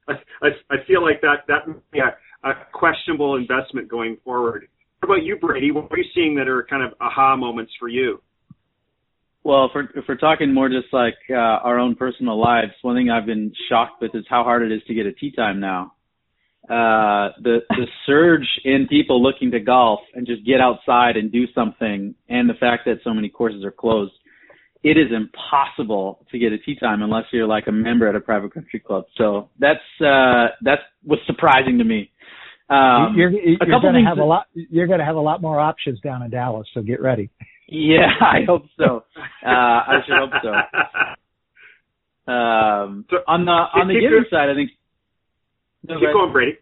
[0.07, 4.67] I, I, I feel like that that would be a, a questionable investment going forward.
[4.99, 5.71] What about you, Brady?
[5.71, 8.21] What are you seeing that are kind of aha moments for you?
[9.43, 12.95] Well, if we're, if we're talking more just like uh, our own personal lives, one
[12.95, 15.59] thing I've been shocked with is how hard it is to get a tee time
[15.59, 15.93] now
[16.69, 21.45] uh, the the surge in people looking to golf and just get outside and do
[21.53, 24.13] something, and the fact that so many courses are closed,
[24.83, 28.19] it is impossible to get a tee time unless you're like a member at a
[28.19, 29.05] private country club.
[29.17, 32.11] So that's uh, that's what's surprising to me.
[32.69, 34.45] Um, you're you're going to have a lot.
[34.53, 37.29] You're going to have a lot more options down in Dallas, so get ready.
[37.67, 39.03] Yeah, I hope so.
[39.45, 40.51] Uh, I should hope so.
[42.27, 44.71] Um, so on the on the giving side, I think
[45.87, 46.57] no, Keep going, Brady.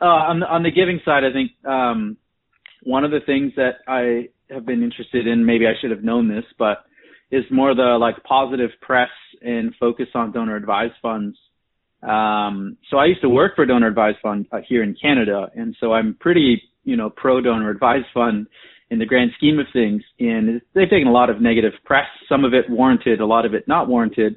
[0.00, 2.16] Uh, on the on the giving side, I think um,
[2.82, 6.28] one of the things that I have been interested in, maybe I should have known
[6.28, 6.84] this, but
[7.30, 9.10] is more the like positive press
[9.42, 11.36] and focus on donor advised funds.
[12.02, 15.74] Um, so I used to work for donor advised fund uh, here in Canada, and
[15.80, 18.46] so I'm pretty, you know, pro donor advised fund
[18.90, 20.02] in the grand scheme of things.
[20.20, 23.54] And they've taken a lot of negative press, some of it warranted, a lot of
[23.54, 24.36] it not warranted.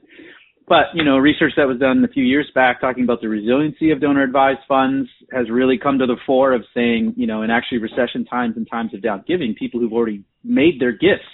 [0.69, 3.89] But, you know, research that was done a few years back talking about the resiliency
[3.89, 7.49] of donor advised funds has really come to the fore of saying, you know, in
[7.49, 11.25] actually recession times and times of down giving, people who've already made their gifts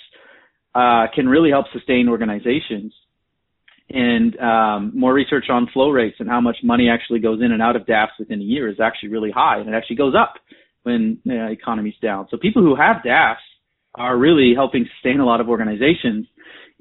[0.74, 2.94] uh, can really help sustain organizations.
[3.90, 7.62] And um, more research on flow rates and how much money actually goes in and
[7.62, 10.36] out of DAFs within a year is actually really high, and it actually goes up
[10.84, 12.28] when the uh, economy's down.
[12.32, 13.36] So people who have DAFs
[13.96, 16.26] are really helping sustain a lot of organizations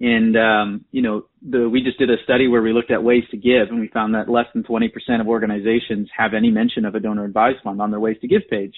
[0.01, 3.25] and um, you know, the, we just did a study where we looked at ways
[3.31, 6.95] to give, and we found that less than 20% of organizations have any mention of
[6.95, 8.75] a donor advised fund on their ways to give page.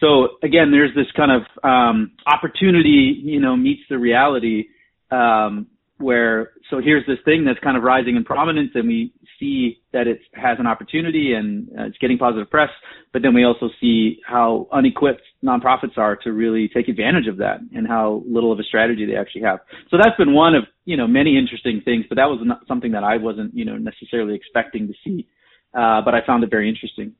[0.00, 4.64] So again, there's this kind of um, opportunity, you know, meets the reality
[5.10, 5.68] um,
[6.02, 10.06] where so here's this thing that's kind of rising in prominence and we see that
[10.06, 12.70] it has an opportunity and uh, it's getting positive press
[13.12, 17.58] but then we also see how unequipped nonprofits are to really take advantage of that
[17.74, 19.60] and how little of a strategy they actually have.
[19.90, 22.92] So that's been one of you know many interesting things but that was not something
[22.92, 25.26] that i wasn't you know necessarily expecting to see
[25.74, 27.12] uh, but i found it very interesting.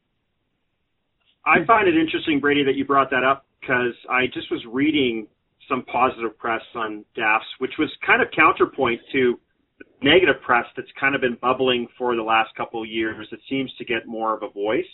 [1.45, 5.27] I find it interesting brady that you brought that up because i just was reading
[5.69, 9.39] some positive press on DAFs, which was kind of counterpoint to
[10.03, 13.27] negative press that's kind of been bubbling for the last couple of years.
[13.33, 14.85] It seems to get more of a voice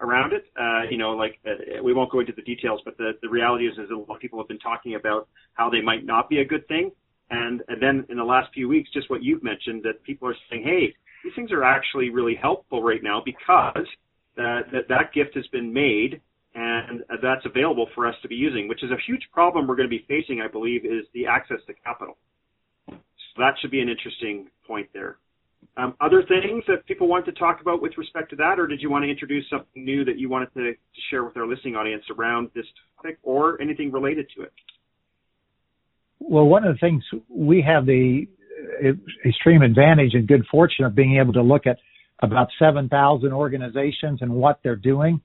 [0.00, 0.44] around it.
[0.58, 3.66] Uh, you know, like uh, we won't go into the details, but the, the reality
[3.66, 6.38] is, is a lot of people have been talking about how they might not be
[6.38, 6.90] a good thing.
[7.30, 10.36] And, and then in the last few weeks, just what you've mentioned, that people are
[10.50, 13.86] saying, hey, these things are actually really helpful right now because
[14.36, 16.20] uh, that, that gift has been made
[16.54, 19.88] and that's available for us to be using, which is a huge problem we're going
[19.88, 22.16] to be facing, I believe, is the access to capital.
[22.88, 25.18] So that should be an interesting point there.
[25.76, 28.80] Um, other things that people want to talk about with respect to that, or did
[28.80, 31.74] you want to introduce something new that you wanted to, to share with our listening
[31.74, 34.52] audience around this topic or anything related to it?
[36.20, 38.28] Well, one of the things we have the
[38.84, 38.92] uh,
[39.28, 41.78] extreme advantage and good fortune of being able to look at
[42.22, 45.20] about 7,000 organizations and what they're doing.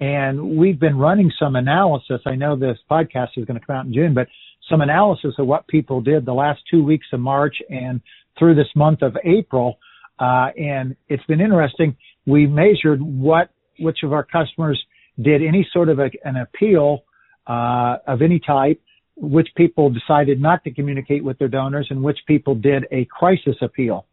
[0.00, 2.22] And we've been running some analysis.
[2.26, 4.28] I know this podcast is going to come out in June, but
[4.68, 8.00] some analysis of what people did the last two weeks of March and
[8.38, 9.78] through this month of April.
[10.18, 11.96] Uh, and it's been interesting.
[12.26, 14.82] We measured what, which of our customers
[15.20, 17.04] did any sort of a, an appeal,
[17.46, 18.80] uh, of any type,
[19.16, 23.56] which people decided not to communicate with their donors and which people did a crisis
[23.60, 24.06] appeal.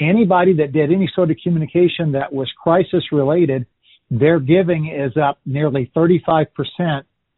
[0.00, 3.66] Anybody that did any sort of communication that was crisis related,
[4.10, 6.46] their giving is up nearly 35%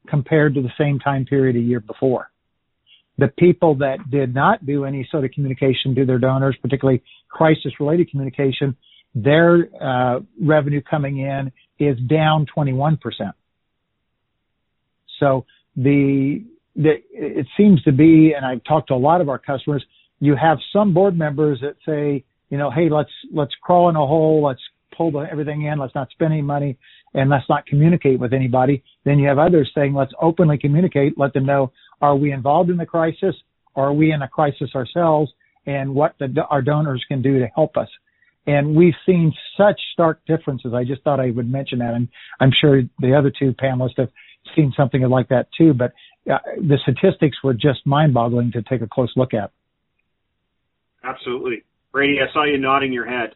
[0.09, 2.31] compared to the same time period a year before.
[3.19, 7.73] The people that did not do any sort of communication to their donors, particularly crisis
[7.81, 8.77] related communication,
[9.15, 12.99] their uh, revenue coming in is down 21%.
[15.19, 19.39] So the, the, it seems to be, and I've talked to a lot of our
[19.39, 19.85] customers,
[20.21, 24.07] you have some board members that say, you know, hey, let's, let's crawl in a
[24.07, 24.61] hole, let's
[24.97, 26.79] pull everything in, let's not spend any money,
[27.15, 28.83] and let's not communicate with anybody.
[29.05, 32.77] Then you have others saying, let's openly communicate, let them know are we involved in
[32.77, 33.35] the crisis?
[33.75, 35.33] Are we in a crisis ourselves?
[35.67, 37.89] And what the, our donors can do to help us.
[38.47, 40.73] And we've seen such stark differences.
[40.73, 41.95] I just thought I would mention that.
[41.95, 44.11] And I'm sure the other two panelists have
[44.55, 45.75] seen something like that too.
[45.75, 45.93] But
[46.31, 49.51] uh, the statistics were just mind boggling to take a close look at.
[51.03, 51.65] Absolutely.
[51.93, 53.35] Brady, I saw you nodding your head.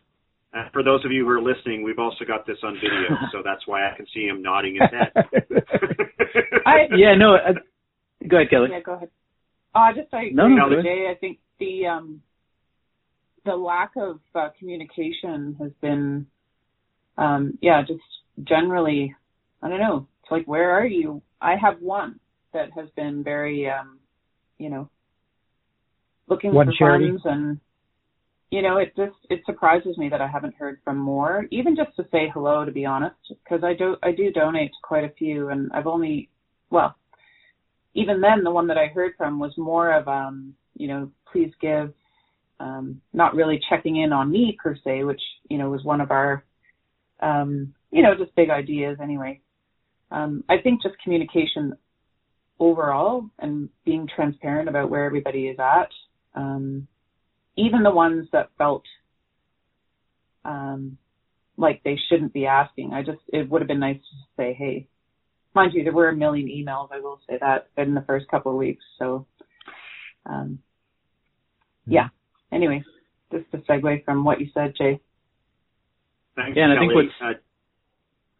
[0.53, 3.39] Uh, for those of you who are listening, we've also got this on video, so
[3.45, 5.13] that's why I can see him nodding his head.
[6.67, 7.53] I, yeah, no, uh,
[8.29, 8.69] Go ahead, Kelly.
[8.71, 9.11] Yeah, go ahead.
[9.75, 11.07] Uh, just I no, no, no, Jay.
[11.11, 12.23] I think the um,
[13.45, 16.27] the lack of uh, communication has been,
[17.17, 18.03] um, yeah, just
[18.45, 19.15] generally,
[19.63, 20.07] I don't know.
[20.23, 21.23] It's like, where are you?
[21.41, 22.19] I have one
[22.53, 23.99] that has been very, um,
[24.59, 24.91] you know,
[26.29, 27.09] looking one for charity.
[27.09, 27.61] funds and
[28.51, 31.95] you know, it just it surprises me that I haven't heard from more, even just
[31.97, 32.65] to say hello.
[32.65, 35.87] To be honest, because I do I do donate to quite a few, and I've
[35.87, 36.29] only
[36.71, 36.97] well,
[37.95, 41.53] even then, the one that I heard from was more of, um, you know, please
[41.61, 41.93] give,
[42.61, 46.11] um, not really checking in on me per se, which, you know, was one of
[46.11, 46.45] our,
[47.21, 49.41] um, you know, just big ideas anyway.
[50.11, 51.75] Um, I think just communication
[52.59, 55.89] overall and being transparent about where everybody is at,
[56.35, 56.87] um,
[57.61, 58.85] even the ones that felt,
[60.45, 60.99] um,
[61.57, 62.93] like they shouldn't be asking.
[62.93, 64.89] I just, it would have been nice to say, hey,
[65.55, 66.89] mind you, there were a million emails.
[66.93, 68.85] I will say that in the first couple of weeks.
[68.99, 69.27] So,
[70.27, 70.61] um,
[71.87, 72.09] yeah.
[72.53, 72.83] Anyway,
[73.33, 75.01] just a segue from what you said, Jay.
[76.37, 77.33] Thanks, yeah, and I think what's uh,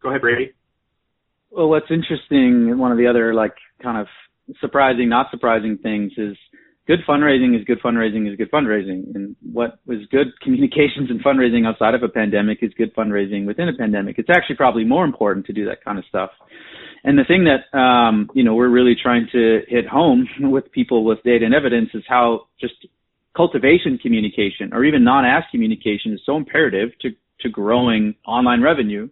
[0.01, 0.53] go ahead, Brady.
[1.51, 4.07] Well, what's interesting, one of the other like kind of
[4.59, 6.37] surprising, not surprising things is
[6.87, 9.15] good fundraising is good fundraising is good fundraising.
[9.15, 13.69] And what was good communications and fundraising outside of a pandemic is good fundraising within
[13.69, 14.17] a pandemic.
[14.17, 16.31] It's actually probably more important to do that kind of stuff.
[17.03, 21.03] And the thing that um, you know we're really trying to hit home with people
[21.03, 22.75] with data and evidence is how just
[23.35, 29.09] cultivation communication or even non-ask communication is so imperative to to growing online revenue.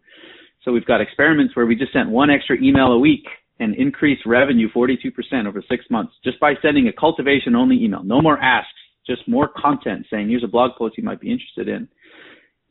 [0.63, 3.25] So we've got experiments where we just sent one extra email a week
[3.59, 5.11] and increase revenue 42%
[5.47, 8.03] over six months just by sending a cultivation only email.
[8.03, 8.69] No more asks,
[9.05, 11.87] just more content saying here's a blog post you might be interested in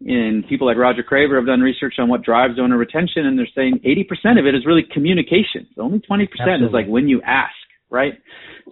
[0.06, 3.48] and people like Roger Craver have done research on what drives donor retention, and they're
[3.54, 5.66] saying 80% of it is really communication.
[5.76, 6.66] Only 20% Absolutely.
[6.66, 7.54] is like when you ask,
[7.90, 8.12] right?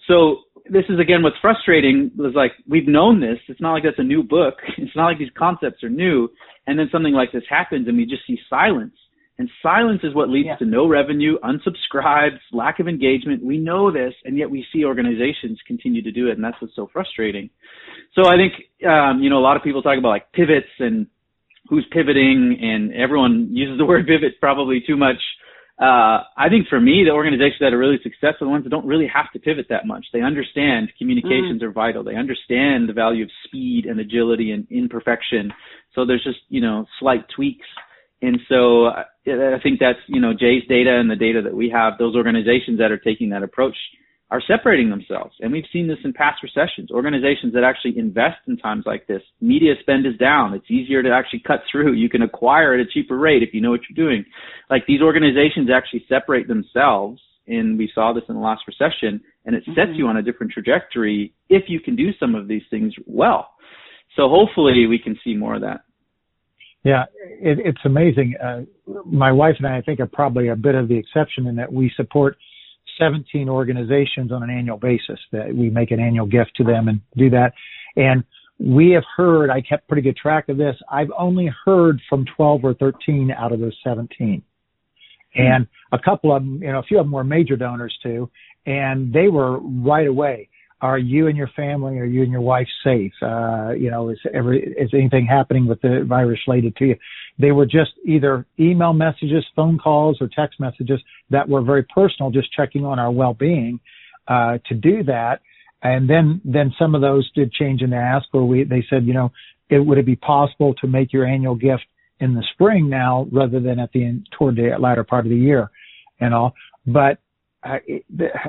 [0.06, 3.38] So this is again what's frustrating is like we've known this.
[3.48, 4.54] It's not like that's a new book.
[4.78, 6.28] It's not like these concepts are new.
[6.68, 8.94] And then something like this happens, and we just see silence.
[9.38, 10.56] And silence is what leads yeah.
[10.56, 13.44] to no revenue, unsubscribes, lack of engagement.
[13.44, 16.74] We know this, and yet we see organizations continue to do it, and that's what's
[16.74, 17.50] so frustrating.
[18.14, 18.54] So I think,
[18.88, 21.06] um, you know, a lot of people talk about like pivots and
[21.68, 25.16] who's pivoting and everyone uses the word pivot probably too much.
[25.78, 28.70] Uh, I think for me, the organizations that are really successful are the ones that
[28.70, 30.06] don't really have to pivot that much.
[30.10, 31.64] They understand communications mm.
[31.64, 32.02] are vital.
[32.02, 35.52] They understand the value of speed and agility and imperfection.
[35.94, 37.66] So there's just, you know, slight tweaks.
[38.26, 39.04] And so I
[39.62, 42.90] think that's, you know, Jay's data and the data that we have, those organizations that
[42.90, 43.76] are taking that approach
[44.32, 45.32] are separating themselves.
[45.38, 46.90] And we've seen this in past recessions.
[46.90, 50.54] Organizations that actually invest in times like this, media spend is down.
[50.54, 51.92] It's easier to actually cut through.
[51.92, 54.24] You can acquire at a cheaper rate if you know what you're doing.
[54.68, 57.20] Like these organizations actually separate themselves.
[57.46, 59.94] And we saw this in the last recession and it sets mm-hmm.
[59.94, 63.50] you on a different trajectory if you can do some of these things well.
[64.16, 65.82] So hopefully we can see more of that.
[66.86, 68.34] Yeah, it, it's amazing.
[68.40, 68.60] Uh,
[69.04, 71.72] my wife and I, I think, are probably a bit of the exception in that
[71.72, 72.36] we support
[73.00, 75.18] 17 organizations on an annual basis.
[75.32, 77.54] That we make an annual gift to them and do that.
[77.96, 78.22] And
[78.60, 79.50] we have heard.
[79.50, 80.76] I kept pretty good track of this.
[80.88, 84.40] I've only heard from 12 or 13 out of those 17,
[85.34, 88.30] and a couple of them, you know, a few of them were major donors too,
[88.64, 90.48] and they were right away
[90.80, 93.12] are you and your family, are you and your wife safe?
[93.22, 96.96] Uh, you know, is every, is anything happening with the virus related to you?
[97.38, 101.00] They were just either email messages, phone calls, or text messages
[101.30, 103.80] that were very personal, just checking on our well-being,
[104.28, 105.40] uh, to do that.
[105.82, 109.14] And then, then some of those did change and ask, or we, they said, you
[109.14, 109.32] know,
[109.70, 111.84] it, would it be possible to make your annual gift
[112.20, 115.36] in the spring now rather than at the end, toward the latter part of the
[115.36, 115.70] year
[116.20, 116.54] and all?
[116.86, 117.18] But
[117.62, 117.80] I,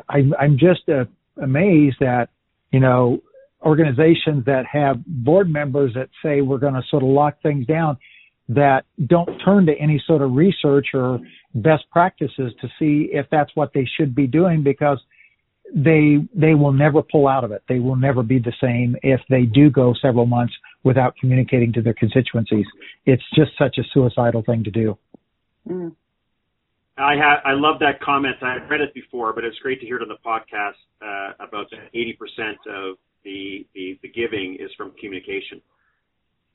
[0.10, 1.06] I, I'm just, uh,
[1.42, 2.30] amazed at,
[2.72, 3.22] you know,
[3.62, 7.98] organizations that have board members that say we're going to sort of lock things down
[8.50, 11.20] that don't turn to any sort of research or
[11.56, 15.00] best practices to see if that's what they should be doing because
[15.76, 17.62] they they will never pull out of it.
[17.68, 21.82] They will never be the same if they do go several months without communicating to
[21.82, 22.66] their constituencies.
[23.06, 24.98] It's just such a suicidal thing to do.
[25.68, 25.94] Mm.
[26.98, 28.36] I had I love that comment.
[28.42, 31.34] I had read it before, but it's great to hear it on the podcast uh,
[31.40, 35.62] about the 80% of the, the the giving is from communication,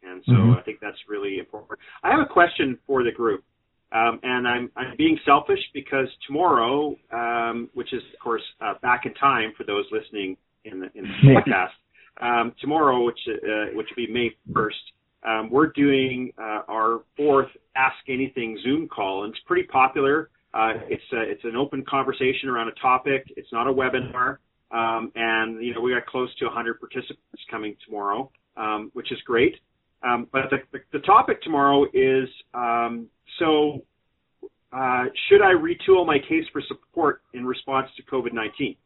[0.03, 0.59] and so mm-hmm.
[0.59, 1.79] I think that's really important.
[2.03, 3.45] I have a question for the group,
[3.93, 9.07] um, and I'm I'm being selfish because tomorrow, um, which is of course uh, back
[9.07, 11.73] in time for those listening in the in the podcast,
[12.21, 14.71] um, tomorrow, which uh, which will be May 1st.
[15.27, 20.31] Um, we're doing uh, our fourth Ask Anything Zoom call, and it's pretty popular.
[20.53, 23.25] Uh, it's a, it's an open conversation around a topic.
[23.37, 24.39] It's not a webinar,
[24.71, 29.19] um, and you know we got close to 100 participants coming tomorrow, um, which is
[29.25, 29.55] great.
[30.03, 33.07] Um, but the, the, the, topic tomorrow is um,
[33.39, 33.85] so
[34.73, 38.77] uh, should I retool my case for support in response to COVID-19?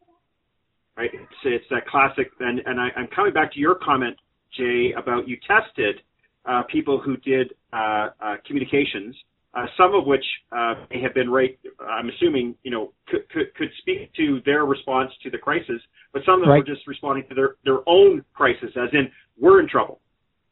[0.95, 4.15] Right, it's, it's that classic, and, and I, am coming back to your comment,
[4.57, 6.01] Jay, about you tested
[6.47, 9.15] uh, people who did uh, uh, communications,
[9.53, 11.59] uh, some of which uh, may have been right.
[11.81, 15.81] I'm assuming you know could, could, could speak to their response to the crisis,
[16.13, 16.59] but some of them right.
[16.59, 19.99] were just responding to their their own crisis, as in we're in trouble.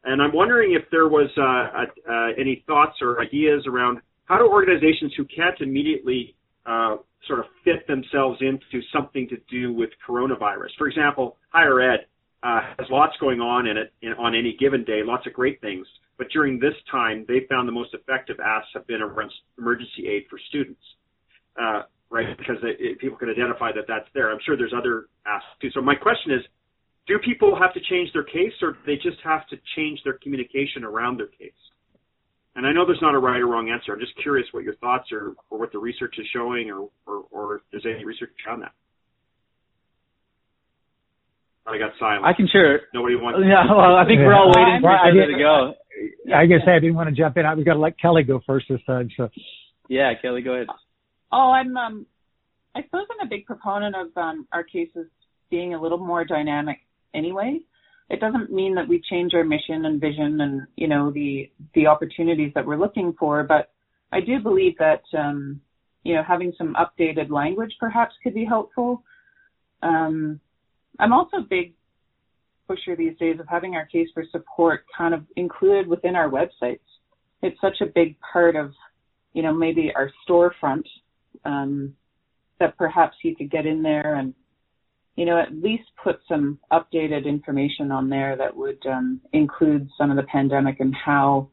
[0.04, 4.48] And I'm wondering if there was uh, uh, any thoughts or ideas around how do
[4.48, 6.36] organizations who can't immediately
[6.66, 12.06] uh, sort of fit themselves into something to do with coronavirus, for example, higher ed
[12.46, 15.60] uh, has lots going on in it in, on any given day, lots of great
[15.62, 15.88] things.
[16.18, 20.26] But during this time, they found the most effective asks have been around emergency aid
[20.30, 20.82] for students,
[21.60, 21.82] uh,
[22.12, 22.38] right?
[22.38, 24.32] Because it, people can identify that that's there.
[24.32, 25.70] I'm sure there's other asks too.
[25.74, 26.42] So my question is,
[27.08, 30.18] do people have to change their case, or do they just have to change their
[30.22, 31.52] communication around their case?
[32.56, 33.92] And I know there's not a right or wrong answer.
[33.94, 37.26] I'm just curious what your thoughts are, or what the research is showing, or, or,
[37.32, 38.72] or if there's any research on that.
[41.68, 42.26] I got silent.
[42.26, 42.82] I can share.
[42.94, 43.40] Nobody wants.
[43.42, 45.74] Yeah, well, I think we're all waiting for well, to go.
[46.34, 47.46] I guess I didn't want to jump in.
[47.46, 49.10] I was going to let Kelly go first this time.
[49.18, 49.30] So.
[49.90, 50.68] Yeah, Kelly, go ahead.
[51.32, 51.76] Oh, I'm.
[51.76, 52.06] Um,
[52.76, 55.08] I suppose I'm a big proponent of um, our cases
[55.50, 56.78] being a little more dynamic.
[57.14, 57.60] Anyway,
[58.10, 61.88] it doesn't mean that we change our mission and vision and you know the the
[61.88, 63.72] opportunities that we're looking for, but
[64.12, 65.62] I do believe that um,
[66.04, 69.04] you know having some updated language perhaps could be helpful.
[69.82, 70.40] Um,
[71.00, 71.74] I'm also a big
[72.68, 76.80] pusher these days of having our case for support kind of included within our websites.
[77.42, 78.72] It's such a big part of,
[79.34, 80.86] you know, maybe our storefront
[81.44, 81.94] um,
[82.60, 84.34] that perhaps you could get in there and,
[85.16, 90.10] you know, at least put some updated information on there that would um, include some
[90.10, 91.50] of the pandemic and how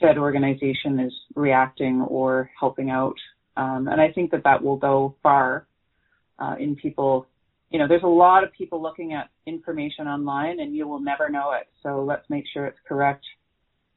[0.00, 3.16] said organization is reacting or helping out.
[3.56, 5.66] Um, and I think that that will go far
[6.38, 7.26] uh, in people
[7.74, 11.28] you know, there's a lot of people looking at information online and you will never
[11.28, 11.66] know it.
[11.82, 13.24] So let's make sure it's correct.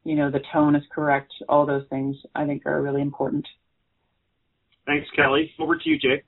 [0.03, 1.32] You know, the tone is correct.
[1.47, 3.45] All those things I think are really important.
[4.88, 5.51] Thanks, Kelly.
[5.59, 6.25] Over to you, Jake.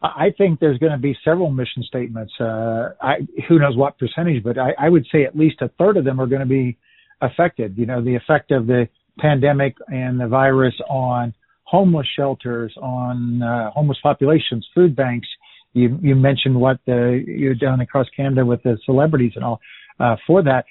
[0.00, 2.32] I think there's going to be several mission statements.
[2.38, 5.96] Uh, I, who knows what percentage, but I, I would say at least a third
[5.96, 6.78] of them are going to be
[7.20, 7.76] affected.
[7.76, 8.88] You know, the effect of the
[9.18, 11.34] pandemic and the virus on
[11.64, 15.26] homeless shelters, on uh, homeless populations, food banks,
[15.76, 19.60] you you mentioned what the you're done across Canada with the celebrities and all
[20.00, 20.64] uh, for that.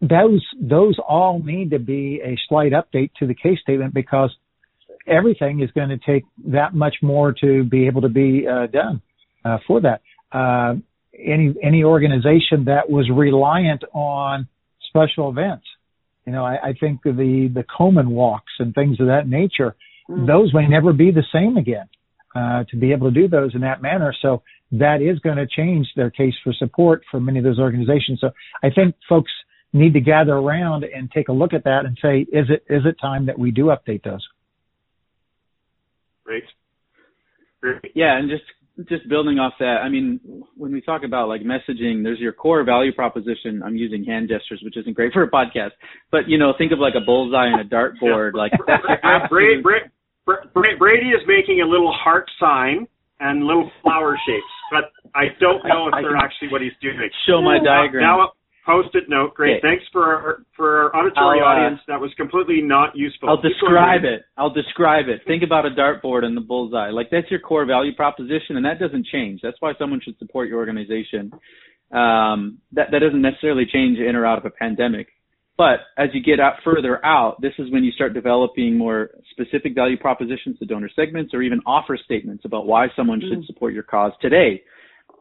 [0.00, 4.34] Those those all need to be a slight update to the case statement because
[5.06, 9.02] everything is going to take that much more to be able to be uh, done
[9.44, 10.00] uh, for that.
[10.32, 10.76] Uh,
[11.18, 14.48] any any organization that was reliant on
[14.88, 15.66] special events.
[16.26, 19.76] You know, I, I think the the Komen walks and things of that nature,
[20.08, 20.26] mm.
[20.26, 21.88] those may never be the same again.
[22.38, 24.30] Uh, to be able to do those in that manner, so
[24.70, 28.16] that is going to change their case for support for many of those organizations.
[28.20, 28.28] So
[28.66, 29.32] I think folks
[29.72, 32.82] need to gather around and take a look at that and say, is it is
[32.90, 34.24] it time that we do update those?
[36.24, 36.44] Great.
[37.60, 37.92] Great.
[37.94, 38.46] Yeah, and just
[38.88, 40.20] just building off that, I mean,
[40.56, 43.62] when we talk about like messaging, there's your core value proposition.
[43.66, 45.74] I'm using hand gestures, which isn't great for a podcast,
[46.12, 48.34] but you know, think of like a bullseye and a dartboard.
[48.34, 49.86] Like that's Brady, Brady,
[50.54, 52.86] Brady is making a little heart sign
[53.20, 56.98] and little flower shapes, but I don't know if they're actually what he's doing.
[57.26, 58.02] Show my diagram.
[58.02, 58.32] Now,
[58.68, 59.32] Post-it note.
[59.32, 59.52] Great.
[59.52, 59.60] Okay.
[59.62, 61.80] Thanks for our, for our auditory uh, audience.
[61.88, 63.30] That was completely not useful.
[63.30, 64.26] I'll describe it.
[64.36, 65.22] I'll describe it.
[65.26, 66.90] Think about a dartboard and the bullseye.
[66.90, 69.40] Like that's your core value proposition, and that doesn't change.
[69.42, 71.32] That's why someone should support your organization.
[71.92, 75.08] Um, that that doesn't necessarily change in or out of a pandemic.
[75.58, 79.74] But as you get out further out, this is when you start developing more specific
[79.74, 83.28] value propositions to donor segments or even offer statements about why someone mm.
[83.28, 84.62] should support your cause today.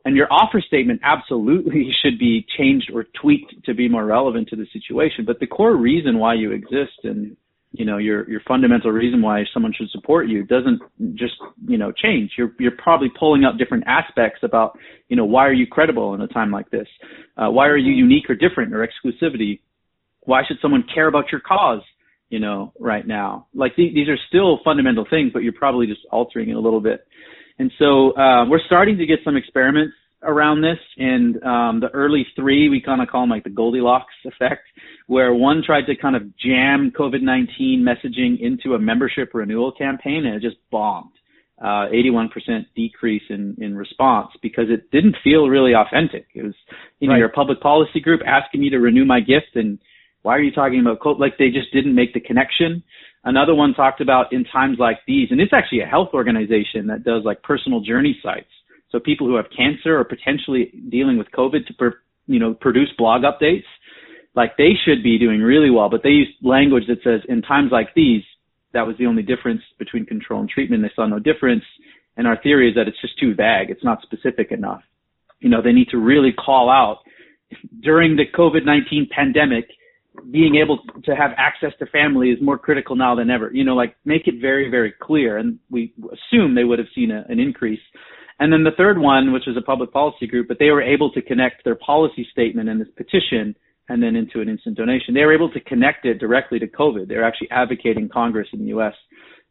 [0.05, 4.55] And your offer statement absolutely should be changed or tweaked to be more relevant to
[4.55, 5.25] the situation.
[5.25, 7.35] But the core reason why you exist and
[7.73, 10.81] you know your your fundamental reason why someone should support you doesn't
[11.15, 11.33] just
[11.67, 12.31] you know change.
[12.37, 14.77] You're you're probably pulling up different aspects about
[15.09, 16.87] you know why are you credible in a time like this?
[17.35, 19.59] Uh, why are you unique or different or exclusivity?
[20.27, 21.81] Why should someone care about your cause?
[22.29, 26.01] You know, right now, like th- these are still fundamental things, but you're probably just
[26.11, 27.07] altering it a little bit.
[27.57, 30.79] And so uh, we're starting to get some experiments around this.
[30.97, 34.63] And um, the early three, we kind of call them like the Goldilocks effect,
[35.07, 40.35] where one tried to kind of jam COVID-19 messaging into a membership renewal campaign, and
[40.35, 41.11] it just bombed.
[41.59, 42.29] Uh, 81%
[42.75, 46.27] decrease in, in response because it didn't feel really authentic.
[46.35, 46.53] It was,
[46.99, 47.17] you know, right.
[47.17, 49.79] you're a public policy group asking me to renew my gift and
[50.27, 51.21] why are you talking about COVID?
[51.21, 52.83] Like they just didn't make the connection.
[53.23, 57.05] Another one talked about in times like these, and it's actually a health organization that
[57.05, 58.51] does like personal journey sites.
[58.91, 61.93] So people who have cancer or potentially dealing with COVID to, per,
[62.25, 63.63] you know, produce blog updates,
[64.35, 65.89] like they should be doing really well.
[65.89, 68.23] But they use language that says in times like these,
[68.73, 70.83] that was the only difference between control and treatment.
[70.83, 71.63] They saw no difference.
[72.17, 73.69] And our theory is that it's just too vague.
[73.69, 74.81] It's not specific enough.
[75.39, 76.97] You know, they need to really call out
[77.81, 79.69] during the COVID-19 pandemic,
[80.31, 83.51] being able to have access to family is more critical now than ever.
[83.53, 85.37] You know, like make it very, very clear.
[85.37, 87.79] And we assume they would have seen a, an increase.
[88.39, 91.11] And then the third one, which was a public policy group, but they were able
[91.11, 93.55] to connect their policy statement and this petition
[93.89, 95.13] and then into an instant donation.
[95.13, 97.07] They were able to connect it directly to COVID.
[97.07, 98.93] They're actually advocating Congress in the U.S.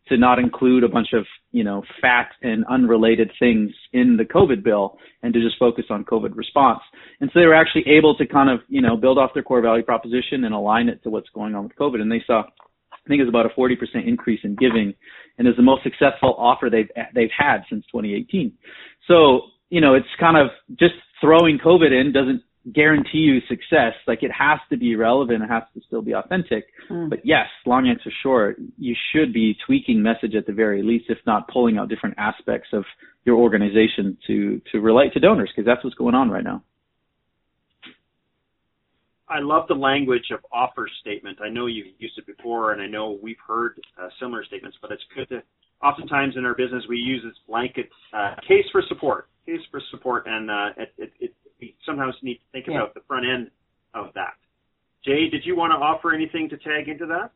[0.08, 4.62] to not include a bunch of, you know, fat and unrelated things in the COVID
[4.62, 6.80] bill and to just focus on COVID response.
[7.20, 9.60] And so they were actually able to kind of, you know, build off their core
[9.60, 12.00] value proposition and align it to what's going on with COVID.
[12.00, 13.74] And they saw, I think it was about a 40%
[14.06, 14.94] increase in giving
[15.38, 18.52] and is the most successful offer they've, they've had since 2018.
[19.08, 19.40] So,
[19.70, 20.48] you know, it's kind of
[20.78, 22.42] just throwing COVID in doesn't
[22.72, 23.94] guarantee you success.
[24.06, 25.42] Like it has to be relevant.
[25.42, 26.66] It has to still be authentic.
[26.90, 27.10] Mm.
[27.10, 31.18] But yes, long answer short, you should be tweaking message at the very least, if
[31.26, 32.84] not pulling out different aspects of
[33.24, 36.62] your organization to, to relate to donors because that's what's going on right now.
[39.28, 41.38] I love the language of offer statement.
[41.42, 44.92] I know you've used it before, and I know we've heard uh, similar statements, but
[44.92, 45.42] it's good to.
[45.82, 50.24] Oftentimes in our business, we use this blanket uh, case for support, case for support,
[50.26, 52.76] and uh, it, it, it, we sometimes need to think yeah.
[52.76, 53.50] about the front end
[53.94, 54.34] of that.
[55.04, 57.30] Jay, did you want to offer anything to tag into that?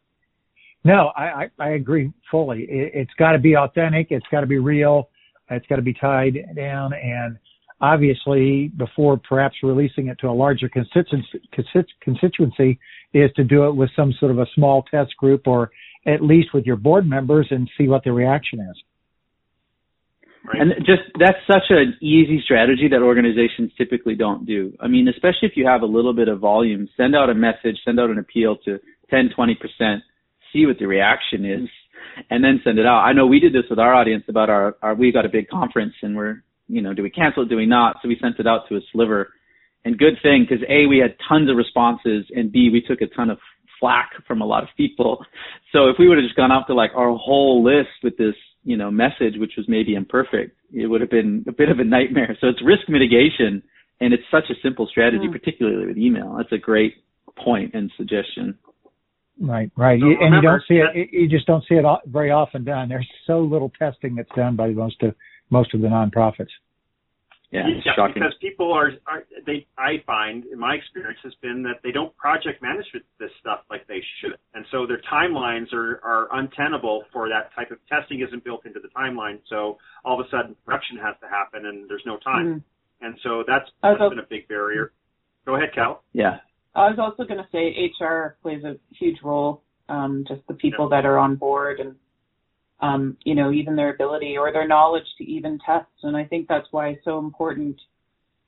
[0.84, 2.62] No, I, I, I agree fully.
[2.62, 4.08] It, it's got to be authentic.
[4.10, 5.10] It's got to be real.
[5.50, 6.92] It's got to be tied down.
[6.94, 7.38] And
[7.80, 11.40] obviously, before perhaps releasing it to a larger constituency,
[12.02, 12.78] constituency,
[13.12, 15.70] is to do it with some sort of a small test group or
[16.06, 18.82] at least with your board members and see what the reaction is.
[20.53, 20.62] Right.
[20.62, 24.72] And just that's such an easy strategy that organizations typically don't do.
[24.80, 27.78] I mean, especially if you have a little bit of volume, send out a message,
[27.84, 28.80] send out an appeal to
[29.11, 29.98] 10, 20%,
[30.53, 31.68] see what the reaction is,
[32.30, 33.03] and then send it out.
[33.03, 35.48] I know we did this with our audience about our, our we got a big
[35.48, 37.96] conference and we're, you know, do we cancel it, do we not?
[38.03, 39.28] So we sent it out to a sliver.
[39.84, 43.07] And good thing, because A, we had tons of responses, and B, we took a
[43.14, 43.38] ton of
[43.78, 45.24] flack from a lot of people.
[45.72, 48.34] So if we would have just gone out to like our whole list with this
[48.64, 51.84] you know, message, which was maybe imperfect, it would have been a bit of a
[51.84, 52.36] nightmare.
[52.40, 53.62] So it's risk mitigation,
[54.00, 55.32] and it's such a simple strategy, mm.
[55.32, 56.34] particularly with email.
[56.36, 56.94] That's a great
[57.42, 58.58] point and suggestion.
[59.40, 61.08] Right, right, so you, and you don't see it.
[61.12, 62.90] You just don't see it very often done.
[62.90, 65.14] There's so little testing that's done by most of
[65.48, 66.50] most of the nonprofits.
[67.51, 68.14] Yeah, yeah shocking.
[68.14, 69.66] because people are, are they.
[69.76, 72.86] I find in my experience has been that they don't project manage
[73.18, 77.72] this stuff like they should, and so their timelines are are untenable for that type
[77.72, 78.20] of testing.
[78.20, 81.90] Isn't built into the timeline, so all of a sudden production has to happen, and
[81.90, 83.07] there's no time, mm-hmm.
[83.07, 84.92] and so that's, that's also, been a big barrier.
[85.44, 86.05] Go ahead, Cal.
[86.12, 86.38] Yeah,
[86.76, 89.62] I was also going to say HR plays a huge role.
[89.88, 90.98] Um, just the people yeah.
[90.98, 91.96] that are on board and
[92.80, 95.86] um, you know, even their ability or their knowledge to even test.
[96.02, 97.76] And I think that's why it's so important,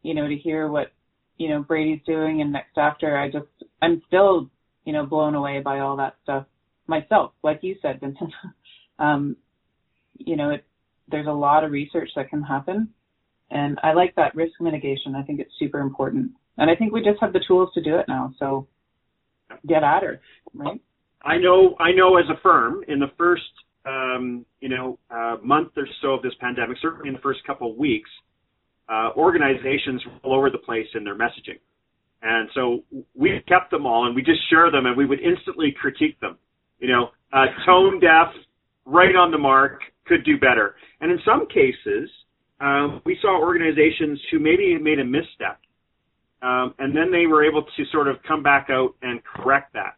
[0.03, 0.93] you know, to hear what,
[1.37, 3.17] you know, Brady's doing and next after.
[3.17, 3.47] I just,
[3.83, 4.51] I'm still,
[4.85, 6.47] you know, blown away by all that stuff
[6.87, 8.33] myself, like you said, Vincent.
[8.99, 9.37] um,
[10.19, 10.65] you know, it,
[11.09, 12.89] there's a lot of research that can happen.
[13.51, 15.15] And I like that risk mitigation.
[15.15, 16.33] I think it's super important.
[16.57, 18.33] And I think we just have the tools to do it now.
[18.39, 18.67] So
[19.67, 20.21] get at her,
[20.55, 20.81] right?
[21.23, 23.43] I know, I know as a firm in the first
[23.87, 27.71] um, you know, uh, month or so of this pandemic, certainly in the first couple
[27.71, 28.11] of weeks,
[28.89, 31.59] uh, organizations were all over the place in their messaging.
[32.23, 35.75] And so we kept them all and we just share them and we would instantly
[35.79, 36.39] critique them.
[36.79, 38.33] You know, uh, tone deaf,
[38.87, 40.77] right on the mark, could do better.
[41.01, 42.11] And in some cases,
[42.61, 45.59] um, we saw organizations who maybe made a misstep.
[46.43, 49.97] Um, and then they were able to sort of come back out and correct that.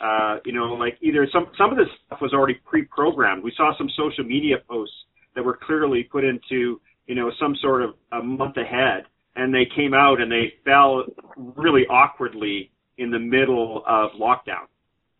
[0.00, 3.42] Uh, you know, like either some some of this stuff was already pre-programmed.
[3.42, 4.94] We saw some social media posts
[5.34, 9.04] that were clearly put into you know some sort of a month ahead,
[9.36, 11.04] and they came out and they fell
[11.36, 14.66] really awkwardly in the middle of lockdown,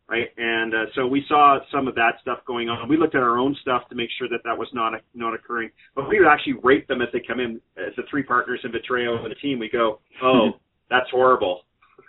[0.09, 0.29] right?
[0.37, 2.89] And uh, so we saw some of that stuff going on.
[2.89, 5.70] We looked at our own stuff to make sure that that was not not occurring,
[5.95, 8.73] but we would actually rate them as they come in as the three partners in
[8.73, 9.59] Vitreo and the team.
[9.59, 10.51] We go, oh,
[10.91, 11.62] that's horrible.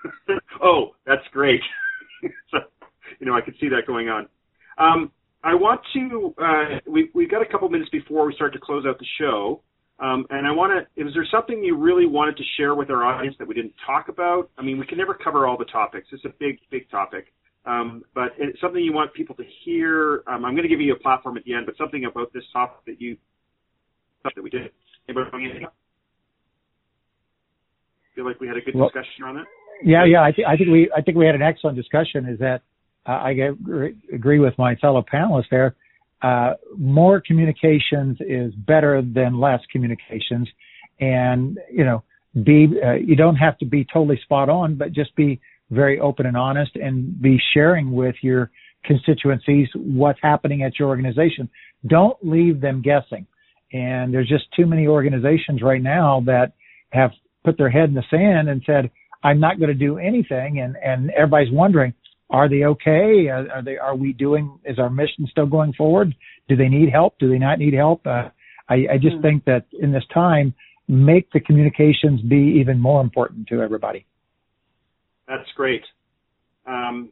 [0.63, 1.61] oh, that's great.
[2.51, 2.59] so,
[3.19, 4.27] you know, I could see that going on.
[4.77, 5.11] Um,
[5.43, 6.33] I want to.
[6.41, 9.61] Uh, we we've got a couple minutes before we start to close out the show,
[9.99, 11.01] um, and I want to.
[11.01, 14.07] Is there something you really wanted to share with our audience that we didn't talk
[14.07, 14.49] about?
[14.57, 16.07] I mean, we can never cover all the topics.
[16.11, 17.33] It's a big, big topic.
[17.65, 20.23] Um, but it's something you want people to hear.
[20.27, 22.43] Um, I'm going to give you a platform at the end, but something about this
[22.51, 23.17] topic that you
[24.23, 24.71] that we did.
[25.07, 25.65] Anybody?
[28.15, 29.45] Feel like we had a good well, discussion on it.
[29.81, 30.23] Yeah, yeah.
[30.23, 32.27] I, th- I think we I think we had an excellent discussion.
[32.27, 32.61] Is that
[33.07, 33.31] uh, I
[34.13, 35.75] agree with my fellow panelists there.
[36.21, 40.47] Uh, more communications is better than less communications,
[40.99, 42.03] and you know,
[42.43, 46.25] be uh, you don't have to be totally spot on, but just be very open
[46.25, 48.51] and honest, and be sharing with your
[48.85, 51.49] constituencies what's happening at your organization.
[51.87, 53.25] Don't leave them guessing.
[53.71, 56.53] And there's just too many organizations right now that
[56.91, 57.11] have
[57.43, 58.91] put their head in the sand and said,
[59.23, 60.59] I'm not going to do anything.
[60.59, 61.93] And, and everybody's wondering,
[62.29, 63.27] are they okay?
[63.29, 66.13] Are, are, they, are we doing, is our mission still going forward?
[66.49, 67.17] Do they need help?
[67.19, 68.05] Do they not need help?
[68.05, 68.29] Uh,
[68.69, 69.21] I, I just mm-hmm.
[69.21, 70.53] think that in this time,
[70.87, 74.05] make the communications be even more important to everybody.
[75.27, 75.83] That's great.
[76.65, 77.11] Um,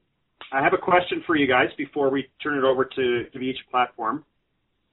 [0.52, 3.58] I have a question for you guys before we turn it over to, to each
[3.70, 4.26] platform.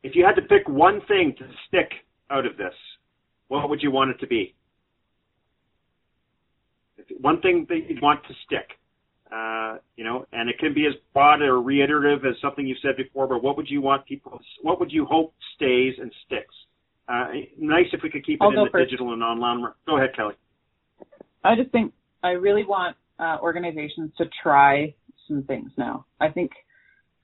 [0.03, 1.91] If you had to pick one thing to stick
[2.31, 2.75] out of this,
[3.49, 4.55] what would you want it to be?
[7.21, 8.71] One thing that you want to stick.
[9.31, 12.97] Uh, you know, and it can be as broad or reiterative as something you said
[12.97, 16.55] before, but what would you want people, what would you hope stays and sticks?
[17.07, 17.27] Uh,
[17.59, 18.91] nice if we could keep it I'll in the first.
[18.91, 19.71] digital and online.
[19.87, 20.35] Go ahead, Kelly.
[21.45, 21.93] I just think
[22.23, 24.95] I really want uh, organizations to try
[25.27, 26.07] some things now.
[26.21, 26.53] I think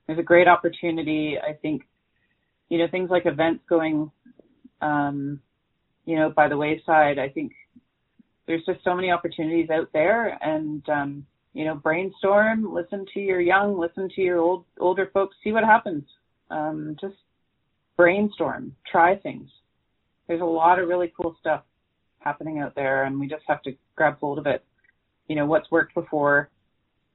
[0.05, 1.37] there's a great opportunity.
[1.41, 1.83] I think,
[2.69, 4.11] you know, things like events going,
[4.81, 5.39] um,
[6.05, 7.17] you know, by the wayside.
[7.17, 7.51] I think
[8.47, 13.41] there's just so many opportunities out there and um, you know brainstorm listen to your
[13.41, 16.03] young listen to your old older folks see what happens.
[16.51, 17.15] Um, just
[17.97, 19.49] brainstorm try things.
[20.27, 21.63] There's a lot of really cool stuff
[22.19, 24.63] happening out there and we just have to grab hold of it.
[25.27, 26.49] You know what's worked before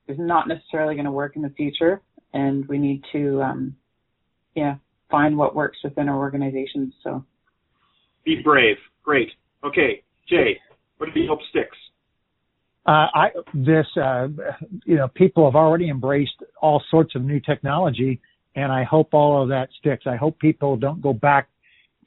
[0.09, 2.01] is not necessarily going to work in the future
[2.33, 3.77] and we need to um,
[4.55, 4.77] yeah
[5.11, 7.25] find what works within our organizations so.
[8.25, 8.77] Be brave.
[9.03, 9.31] Great.
[9.65, 10.59] Okay jay
[11.01, 11.77] what do you hope sticks?
[12.87, 14.29] Uh, I this uh,
[14.85, 18.21] you know people have already embraced all sorts of new technology,
[18.55, 20.05] and I hope all of that sticks.
[20.07, 21.49] I hope people don't go back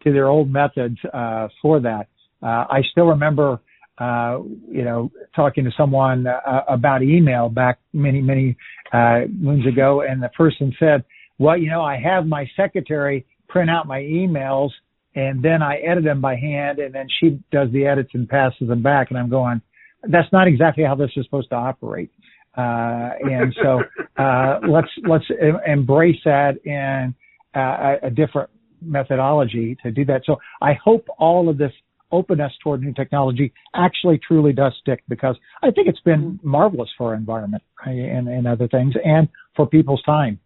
[0.03, 2.07] to their old methods uh, for that.
[2.41, 3.61] Uh, I still remember
[3.97, 4.39] uh,
[4.69, 8.55] you know talking to someone uh, about email back many many
[8.93, 11.03] moons ago, and the person said,
[11.39, 14.69] "Well, you know, I have my secretary print out my emails."
[15.16, 18.68] And then I edit them by hand, and then she does the edits and passes
[18.68, 19.09] them back.
[19.09, 19.61] And I'm going,
[20.03, 22.11] that's not exactly how this is supposed to operate.
[22.57, 23.82] Uh, and so
[24.22, 25.26] uh, let's let's
[25.66, 27.16] embrace that in
[27.55, 28.49] uh, a different
[28.82, 30.24] methodology to do that.
[30.26, 31.72] So I hope all of this
[32.11, 36.49] openness toward new technology actually truly does stick because I think it's been mm-hmm.
[36.49, 40.39] marvelous for our environment and, and other things and for people's time.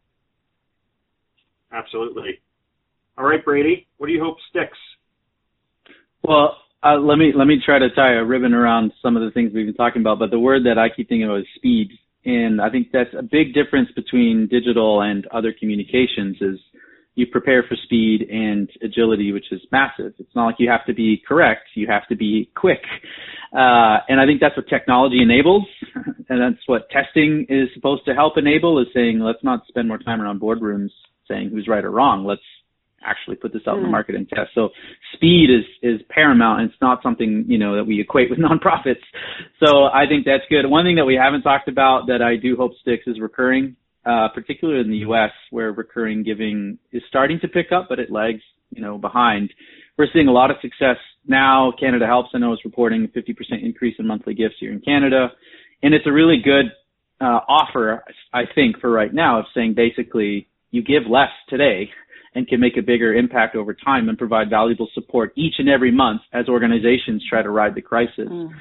[1.71, 2.39] Absolutely.
[3.17, 4.77] All right, Brady, what do you hope sticks?
[6.23, 9.31] Well, uh, let me let me try to tie a ribbon around some of the
[9.31, 10.19] things we've been talking about.
[10.19, 11.89] But the word that I keep thinking about is speed,
[12.25, 16.37] and I think that's a big difference between digital and other communications.
[16.41, 16.59] Is
[17.15, 20.13] you prepare for speed and agility, which is massive.
[20.19, 22.83] It's not like you have to be correct; you have to be quick.
[23.51, 25.63] Uh, and I think that's what technology enables,
[26.29, 28.79] and that's what testing is supposed to help enable.
[28.79, 30.91] Is saying let's not spend more time around boardrooms
[31.27, 32.23] saying who's right or wrong.
[32.23, 32.41] Let's
[33.03, 33.77] actually put this out mm.
[33.77, 33.91] in the hmm.
[33.91, 34.51] market and test.
[34.55, 34.69] So
[35.13, 36.61] speed is is paramount.
[36.61, 39.03] And it's not something you know that we equate with nonprofits.
[39.63, 40.67] So I think that's good.
[40.67, 43.75] One thing that we haven't talked about that I do hope sticks is recurring,
[44.05, 45.31] uh, particularly in the U.S.
[45.51, 48.41] where recurring giving is starting to pick up, but it lags
[48.71, 49.53] you know behind.
[49.97, 51.73] We're seeing a lot of success now.
[51.79, 53.33] Canada Helps I know is reporting a 50%
[53.63, 55.31] increase in monthly gifts here in Canada,
[55.81, 56.71] and it's a really good
[57.19, 61.89] uh, offer I think for right now of saying basically you give less today
[62.37, 65.91] and can make a bigger impact over time and provide valuable support each and every
[65.91, 68.29] month as organizations try to ride the crisis.
[68.29, 68.51] Mm.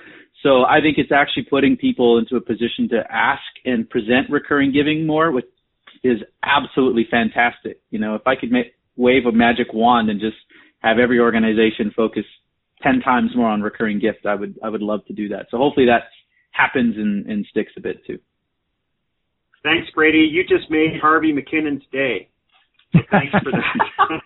[0.43, 4.72] So I think it's actually putting people into a position to ask and present recurring
[4.72, 5.45] giving more, which
[6.03, 7.83] is absolutely fantastic.
[7.91, 10.37] You know, if I could make, wave a magic wand and just
[10.79, 12.24] have every organization focus
[12.83, 15.49] 10 times more on recurring gifts, I would, I would love to do that.
[15.51, 16.05] So hopefully that
[16.53, 18.18] happens and, and sticks a bit too.
[19.62, 20.27] Thanks, Brady.
[20.31, 22.31] You just made Harvey McKinnon's day.
[22.93, 24.22] Thanks for that.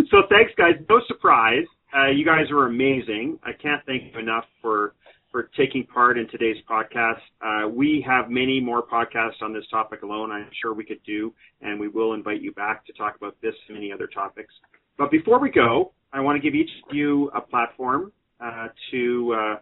[0.10, 0.74] so thanks, guys.
[0.88, 1.64] No surprise.
[1.96, 3.38] Uh, you guys were amazing.
[3.42, 4.94] I can't thank you enough for
[5.32, 7.20] for taking part in today's podcast.
[7.42, 10.30] Uh, we have many more podcasts on this topic alone.
[10.30, 13.54] I'm sure we could do, and we will invite you back to talk about this
[13.68, 14.54] and many other topics.
[14.96, 19.34] But before we go, I want to give each of you a platform uh, to
[19.38, 19.56] uh,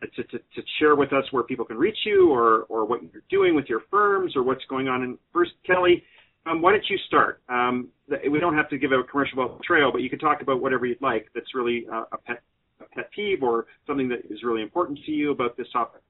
[0.00, 3.22] to, to, to, share with us where people can reach you or, or what you're
[3.30, 5.02] doing with your firms or what's going on.
[5.02, 6.04] And first, Kelly,
[6.48, 7.40] um, why don't you start?
[7.48, 7.88] Um,
[8.30, 10.60] we don't have to give a commercial about the trail, but you can talk about
[10.62, 12.42] whatever you'd like that's really uh, a, pet,
[12.80, 16.00] a pet peeve or something that is really important to you about this topic.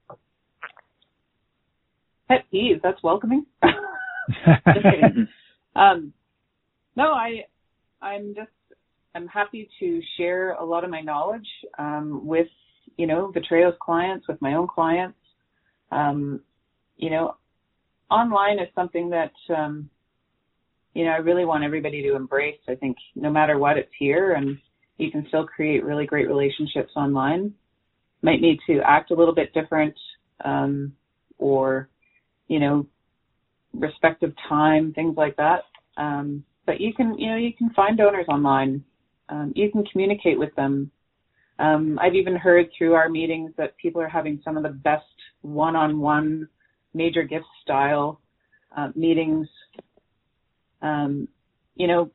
[2.27, 3.45] Pet peeve, that's welcoming.
[5.75, 6.13] um,
[6.95, 7.45] no, I,
[8.01, 8.49] I'm just,
[9.15, 12.47] I'm happy to share a lot of my knowledge um, with
[12.99, 15.17] you know, Vitreo's clients, with my own clients.
[15.89, 16.41] Um,
[16.97, 17.37] you know,
[18.11, 19.89] online is something that, um,
[20.93, 22.59] you know, I really want everybody to embrace.
[22.67, 24.57] I think no matter what, it's here and
[24.97, 27.53] you can still create really great relationships online.
[28.21, 29.95] Might need to act a little bit different,
[30.43, 30.93] um,
[31.37, 31.89] or,
[32.47, 32.85] you know,
[33.73, 35.61] respective time, things like that.
[35.95, 38.83] Um, but you can, you know, you can find donors online.
[39.29, 40.91] Um, you can communicate with them
[41.59, 45.03] um, I've even heard through our meetings that people are having some of the best
[45.41, 46.47] one-on-one
[46.93, 48.21] major gift style
[48.75, 49.47] uh, meetings.
[50.81, 51.27] Um,
[51.75, 52.11] you know,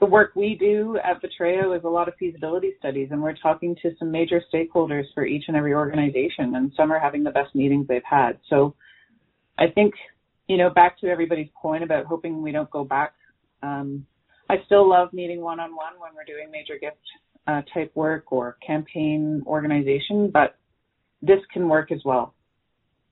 [0.00, 3.76] the work we do at Vitreo is a lot of feasibility studies, and we're talking
[3.82, 7.54] to some major stakeholders for each and every organization, and some are having the best
[7.54, 8.38] meetings they've had.
[8.48, 8.74] So
[9.58, 9.92] I think,
[10.48, 13.12] you know, back to everybody's point about hoping we don't go back.
[13.62, 14.06] Um,
[14.48, 16.96] I still love meeting one-on-one when we're doing major gift
[17.46, 20.56] uh, type work or campaign organization, but
[21.20, 22.34] this can work as well.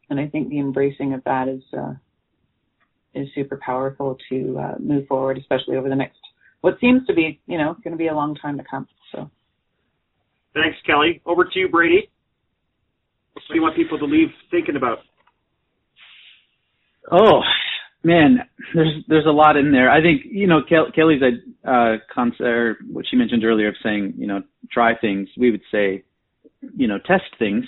[0.09, 1.93] And I think the embracing of that is uh,
[3.19, 6.19] is super powerful to uh, move forward, especially over the next
[6.61, 8.87] what seems to be you know going to be a long time to come.
[9.13, 9.31] So,
[10.55, 11.21] thanks, Kelly.
[11.27, 12.11] Over to you, Brady.
[13.33, 14.99] What do you want people to leave thinking about?
[17.11, 17.41] Oh,
[18.03, 18.41] man,
[18.75, 19.91] there's there's a lot in there.
[19.91, 24.27] I think you know Kelly's a uh, concept, what she mentioned earlier of saying you
[24.27, 25.29] know try things.
[25.37, 26.05] We would say
[26.77, 27.65] you know test things.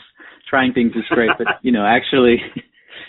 [0.48, 2.38] Trying things is great, but you know actually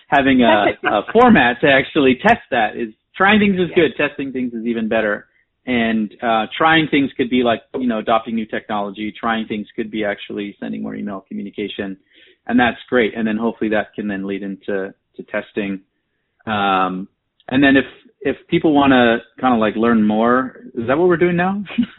[0.07, 3.91] having a, a format to actually test that is trying things is good.
[3.97, 5.27] Testing things is even better.
[5.65, 9.13] And uh, trying things could be like you know adopting new technology.
[9.17, 11.97] Trying things could be actually sending more email communication,
[12.47, 13.15] and that's great.
[13.15, 15.81] And then hopefully that can then lead into to testing
[16.47, 17.07] um,
[17.49, 17.85] and then if
[18.21, 21.63] if people want to kind of like learn more, is that what we're doing now?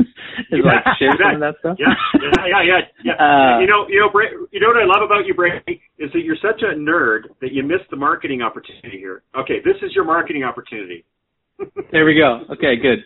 [0.50, 1.76] is like share some of that stuff?
[1.78, 2.78] Yeah, yeah, yeah, yeah.
[3.04, 3.12] yeah.
[3.18, 6.10] Uh, you know, you know, Bra- you know what I love about you, Brady, is
[6.12, 9.22] that you're such a nerd that you missed the marketing opportunity here.
[9.36, 11.04] Okay, this is your marketing opportunity.
[11.92, 12.44] there we go.
[12.52, 13.02] Okay, good.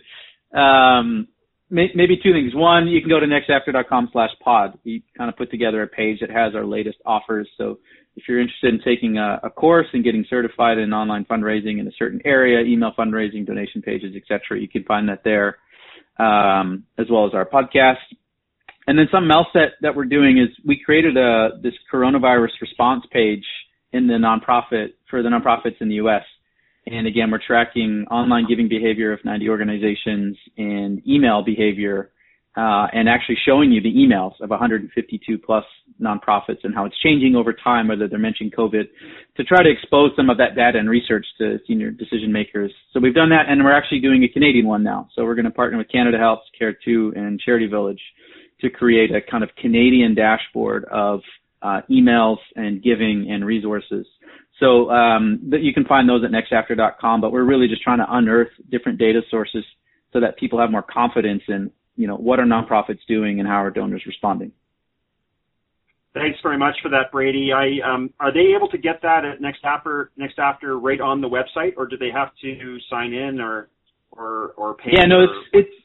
[0.56, 1.28] Um,
[1.70, 2.54] may- maybe two things.
[2.54, 4.78] One, you can go to nextafter.com slash pod.
[4.84, 7.48] We kind of put together a page that has our latest offers.
[7.56, 7.78] So
[8.16, 11.86] if you're interested in taking a, a, course and getting certified in online fundraising in
[11.86, 15.58] a certain area, email fundraising, donation pages, etc., you can find that there,
[16.18, 17.96] um, as well as our podcast.
[18.86, 23.04] and then something else that, that we're doing is we created a this coronavirus response
[23.12, 23.44] page
[23.92, 26.22] in the nonprofit for the nonprofits in the U.S.
[26.86, 32.12] And again, we're tracking online giving behavior of 90 organizations and email behavior,
[32.56, 35.64] uh, and actually showing you the emails of 152 plus
[36.00, 38.84] nonprofits and how it's changing over time, whether they're mentioning COVID,
[39.36, 42.72] to try to expose some of that data and research to senior decision makers.
[42.92, 45.08] So we've done that, and we're actually doing a Canadian one now.
[45.14, 48.00] So we're going to partner with Canada Helps, Care2, and Charity Village
[48.62, 51.20] to create a kind of Canadian dashboard of
[51.60, 54.06] uh, emails and giving and resources.
[54.60, 57.20] So um, that you can find those at nextafter.com.
[57.20, 59.64] But we're really just trying to unearth different data sources
[60.12, 63.62] so that people have more confidence in you know what are nonprofits doing and how
[63.62, 64.52] are donors responding.
[66.16, 67.50] Thanks very much for that, Brady.
[67.52, 71.20] I, um, are they able to get that at Next After Next After right on
[71.20, 73.68] the website, or do they have to sign in or
[74.12, 74.92] or or pay?
[74.94, 75.84] Yeah, no, or, it's it's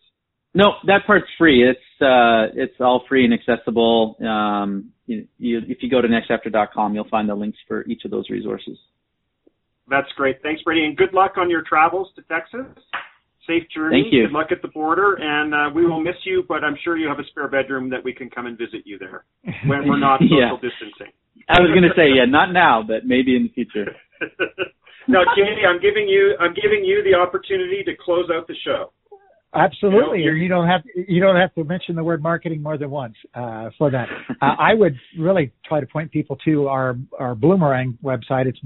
[0.54, 1.70] no that part's free.
[1.70, 4.16] It's uh, it's all free and accessible.
[4.26, 8.12] Um, you, you, if you go to nextafter.com, you'll find the links for each of
[8.12, 8.78] those resources.
[9.90, 10.42] That's great.
[10.42, 12.66] Thanks, Brady, and good luck on your travels to Texas.
[13.52, 14.04] Safe journey.
[14.04, 14.28] Thank you.
[14.28, 16.44] Good luck at the border, and uh, we will miss you.
[16.48, 18.98] But I'm sure you have a spare bedroom that we can come and visit you
[18.98, 19.26] there
[19.68, 20.56] when we're not social Yeah.
[20.56, 21.12] distancing.
[21.50, 23.92] I was going to say, yeah, not now, but maybe in the future.
[25.08, 28.94] now, Jay, I'm giving you I'm giving you the opportunity to close out the show.
[29.54, 32.78] Absolutely, You know, you don't have you don't have to mention the word marketing more
[32.78, 34.08] than once uh, for that.
[34.42, 38.46] uh, I would really try to point people to our our Bloomerang website.
[38.46, 38.60] It's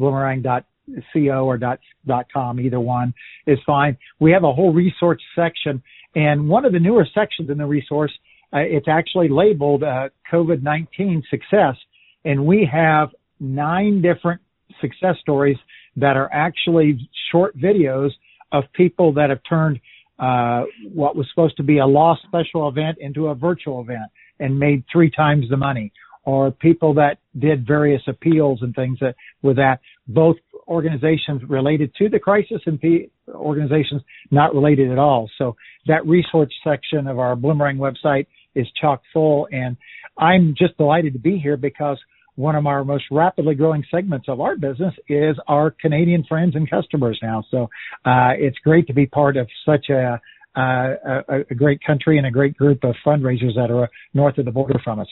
[0.90, 2.60] bloomerang.co or dot dot com.
[2.60, 3.14] Either one
[3.48, 3.98] is fine.
[4.20, 5.82] We have a whole resource section,
[6.16, 8.12] and one of the newer sections in the resource,
[8.54, 11.76] uh, it's actually labeled uh, COVID-19 success,
[12.24, 13.10] and we have
[13.40, 14.42] nine different
[14.82, 15.58] success stories
[15.98, 18.12] that are actually short videos
[18.52, 19.80] of people that have turned
[20.20, 20.64] uh,
[20.94, 24.10] what was supposed to be a lost special event into a virtual event
[24.40, 25.92] and made three times the money
[26.24, 30.38] or people that did various appeals and things that with that both
[30.68, 34.02] organizations related to the crisis and P- organizations
[34.32, 35.56] not related at all so
[35.88, 39.78] that resource section of our bloomerang website is chock full and
[40.18, 41.98] i'm just delighted to be here because
[42.36, 46.70] one of our most rapidly growing segments of our business is our Canadian friends and
[46.70, 47.44] customers now.
[47.50, 47.70] So
[48.06, 50.20] uh, it's great to be part of such a,
[50.56, 54.46] uh, a, a great country and a great group of fundraisers that are north of
[54.46, 55.08] the border from us.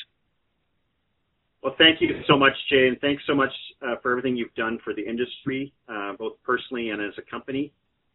[1.64, 3.52] Well, thank you so much, Jay, and thanks so much
[3.82, 7.72] uh, for everything you've done for the industry, uh, both personally and as a company.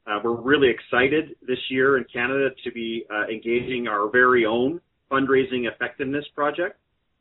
[0.07, 4.81] Uh, we're really excited this year in Canada to be uh, engaging our very own
[5.11, 6.79] fundraising effectiveness project,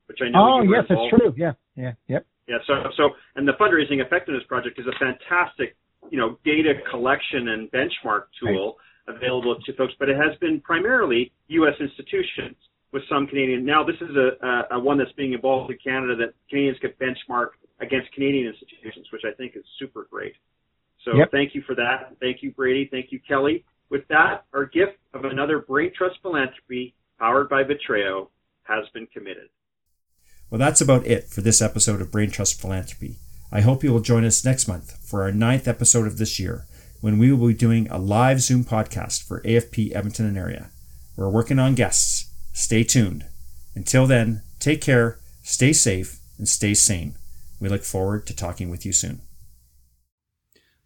[0.08, 1.34] which I know Oh, yes, it's true.
[1.38, 2.26] Yeah, yeah, yep.
[2.48, 5.76] Yeah, so so and the fundraising effectiveness project is a fantastic,
[6.10, 8.76] you know, data collection and benchmark tool
[9.08, 11.76] available to folks, but it has been primarily U.S.
[11.80, 12.56] institutions
[12.92, 13.66] with some Canadian.
[13.66, 16.98] Now this is a, a, a one that's being involved in Canada that Canadians get
[17.00, 20.34] benchmark against Canadian institutions, which I think is super great.
[21.04, 21.32] So Yep.
[21.32, 22.16] thank you for that.
[22.20, 22.88] Thank you, Brady.
[22.92, 23.64] Thank you, Kelly.
[23.90, 28.28] With that, our gift of another Brain Trust Philanthropy powered by Vitreo
[28.64, 29.50] has been committed.
[30.50, 33.16] Well, that's about it for this episode of Brain Trust Philanthropy.
[33.52, 36.66] I hope you will join us next month for our ninth episode of this year
[37.00, 40.70] when we will be doing a live Zoom podcast for AFP Edmonton and area.
[41.16, 42.27] We're working on guests.
[42.58, 43.24] Stay tuned.
[43.76, 47.16] Until then, take care, stay safe, and stay sane.
[47.60, 49.22] We look forward to talking with you soon.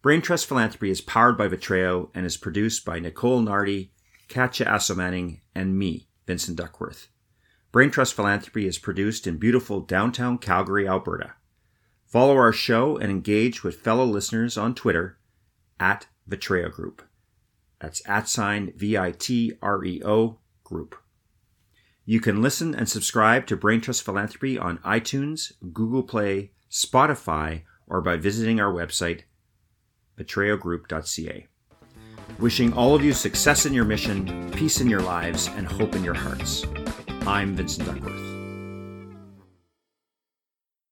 [0.02, 3.94] Brain Trust Philanthropy is powered by Vitreo and is produced by Nicole Nardi,
[4.28, 7.08] Katja Asselmanning, and me, Vincent Duckworth.
[7.72, 11.36] Brain Trust Philanthropy is produced in beautiful downtown Calgary, Alberta.
[12.06, 15.20] Follow our show and engage with fellow listeners on Twitter
[15.80, 17.02] at Vitreo Group.
[17.80, 21.01] That's at sign V I T R E O Group.
[22.12, 28.02] You can listen and subscribe to Brain Trust Philanthropy on iTunes, Google Play, Spotify, or
[28.02, 29.22] by visiting our website,
[30.20, 31.48] vitreogroup.ca.
[32.38, 36.04] Wishing all of you success in your mission, peace in your lives, and hope in
[36.04, 36.66] your hearts.
[37.26, 38.31] I'm Vincent Duckworth.